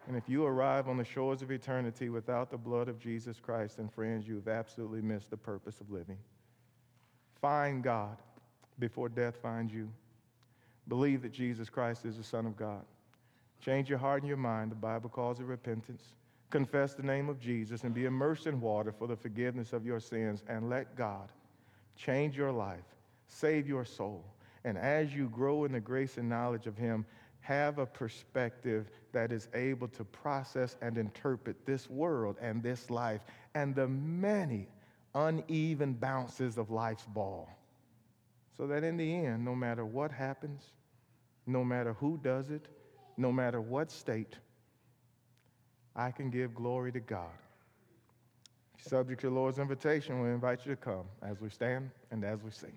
And 0.08 0.16
if 0.16 0.28
you 0.28 0.44
arrive 0.44 0.88
on 0.88 0.96
the 0.96 1.04
shores 1.04 1.42
of 1.42 1.50
eternity 1.50 2.08
without 2.08 2.50
the 2.50 2.56
blood 2.56 2.88
of 2.88 2.98
Jesus 2.98 3.38
Christ, 3.40 3.76
then, 3.76 3.88
friends, 3.88 4.26
you've 4.26 4.48
absolutely 4.48 5.00
missed 5.00 5.30
the 5.30 5.36
purpose 5.36 5.80
of 5.80 5.90
living. 5.90 6.18
Find 7.40 7.82
God 7.82 8.16
before 8.78 9.08
death 9.08 9.36
finds 9.40 9.72
you. 9.72 9.88
Believe 10.88 11.22
that 11.22 11.32
Jesus 11.32 11.68
Christ 11.68 12.04
is 12.04 12.16
the 12.16 12.24
Son 12.24 12.46
of 12.46 12.56
God. 12.56 12.82
Change 13.60 13.88
your 13.88 13.98
heart 13.98 14.22
and 14.22 14.28
your 14.28 14.36
mind. 14.36 14.72
The 14.72 14.76
Bible 14.76 15.08
calls 15.08 15.38
it 15.38 15.46
repentance. 15.46 16.02
Confess 16.50 16.94
the 16.94 17.02
name 17.02 17.28
of 17.28 17.40
Jesus 17.40 17.84
and 17.84 17.94
be 17.94 18.04
immersed 18.04 18.46
in 18.46 18.60
water 18.60 18.92
for 18.92 19.06
the 19.06 19.16
forgiveness 19.16 19.72
of 19.72 19.86
your 19.86 20.00
sins 20.00 20.42
and 20.48 20.68
let 20.68 20.96
God 20.96 21.30
change 21.96 22.36
your 22.36 22.52
life, 22.52 22.84
save 23.28 23.68
your 23.68 23.84
soul. 23.84 24.24
And 24.64 24.76
as 24.76 25.14
you 25.14 25.28
grow 25.28 25.64
in 25.64 25.72
the 25.72 25.80
grace 25.80 26.18
and 26.18 26.28
knowledge 26.28 26.66
of 26.66 26.76
Him, 26.76 27.06
have 27.42 27.78
a 27.78 27.86
perspective 27.86 28.88
that 29.12 29.32
is 29.32 29.48
able 29.52 29.88
to 29.88 30.04
process 30.04 30.76
and 30.80 30.96
interpret 30.96 31.66
this 31.66 31.90
world 31.90 32.36
and 32.40 32.62
this 32.62 32.88
life 32.88 33.20
and 33.54 33.74
the 33.74 33.86
many 33.88 34.68
uneven 35.14 35.92
bounces 35.92 36.56
of 36.56 36.70
life's 36.70 37.04
ball. 37.06 37.50
So 38.56 38.66
that 38.68 38.84
in 38.84 38.96
the 38.96 39.14
end, 39.14 39.44
no 39.44 39.54
matter 39.54 39.84
what 39.84 40.12
happens, 40.12 40.62
no 41.46 41.64
matter 41.64 41.94
who 41.94 42.18
does 42.22 42.50
it, 42.50 42.68
no 43.16 43.32
matter 43.32 43.60
what 43.60 43.90
state, 43.90 44.36
I 45.96 46.10
can 46.10 46.30
give 46.30 46.54
glory 46.54 46.92
to 46.92 47.00
God. 47.00 47.30
Subject 48.78 49.20
to 49.20 49.28
the 49.28 49.34
Lord's 49.34 49.58
invitation, 49.58 50.22
we 50.22 50.30
invite 50.30 50.64
you 50.64 50.72
to 50.72 50.76
come 50.76 51.04
as 51.22 51.40
we 51.40 51.48
stand 51.48 51.90
and 52.10 52.24
as 52.24 52.42
we 52.42 52.50
sing. 52.50 52.76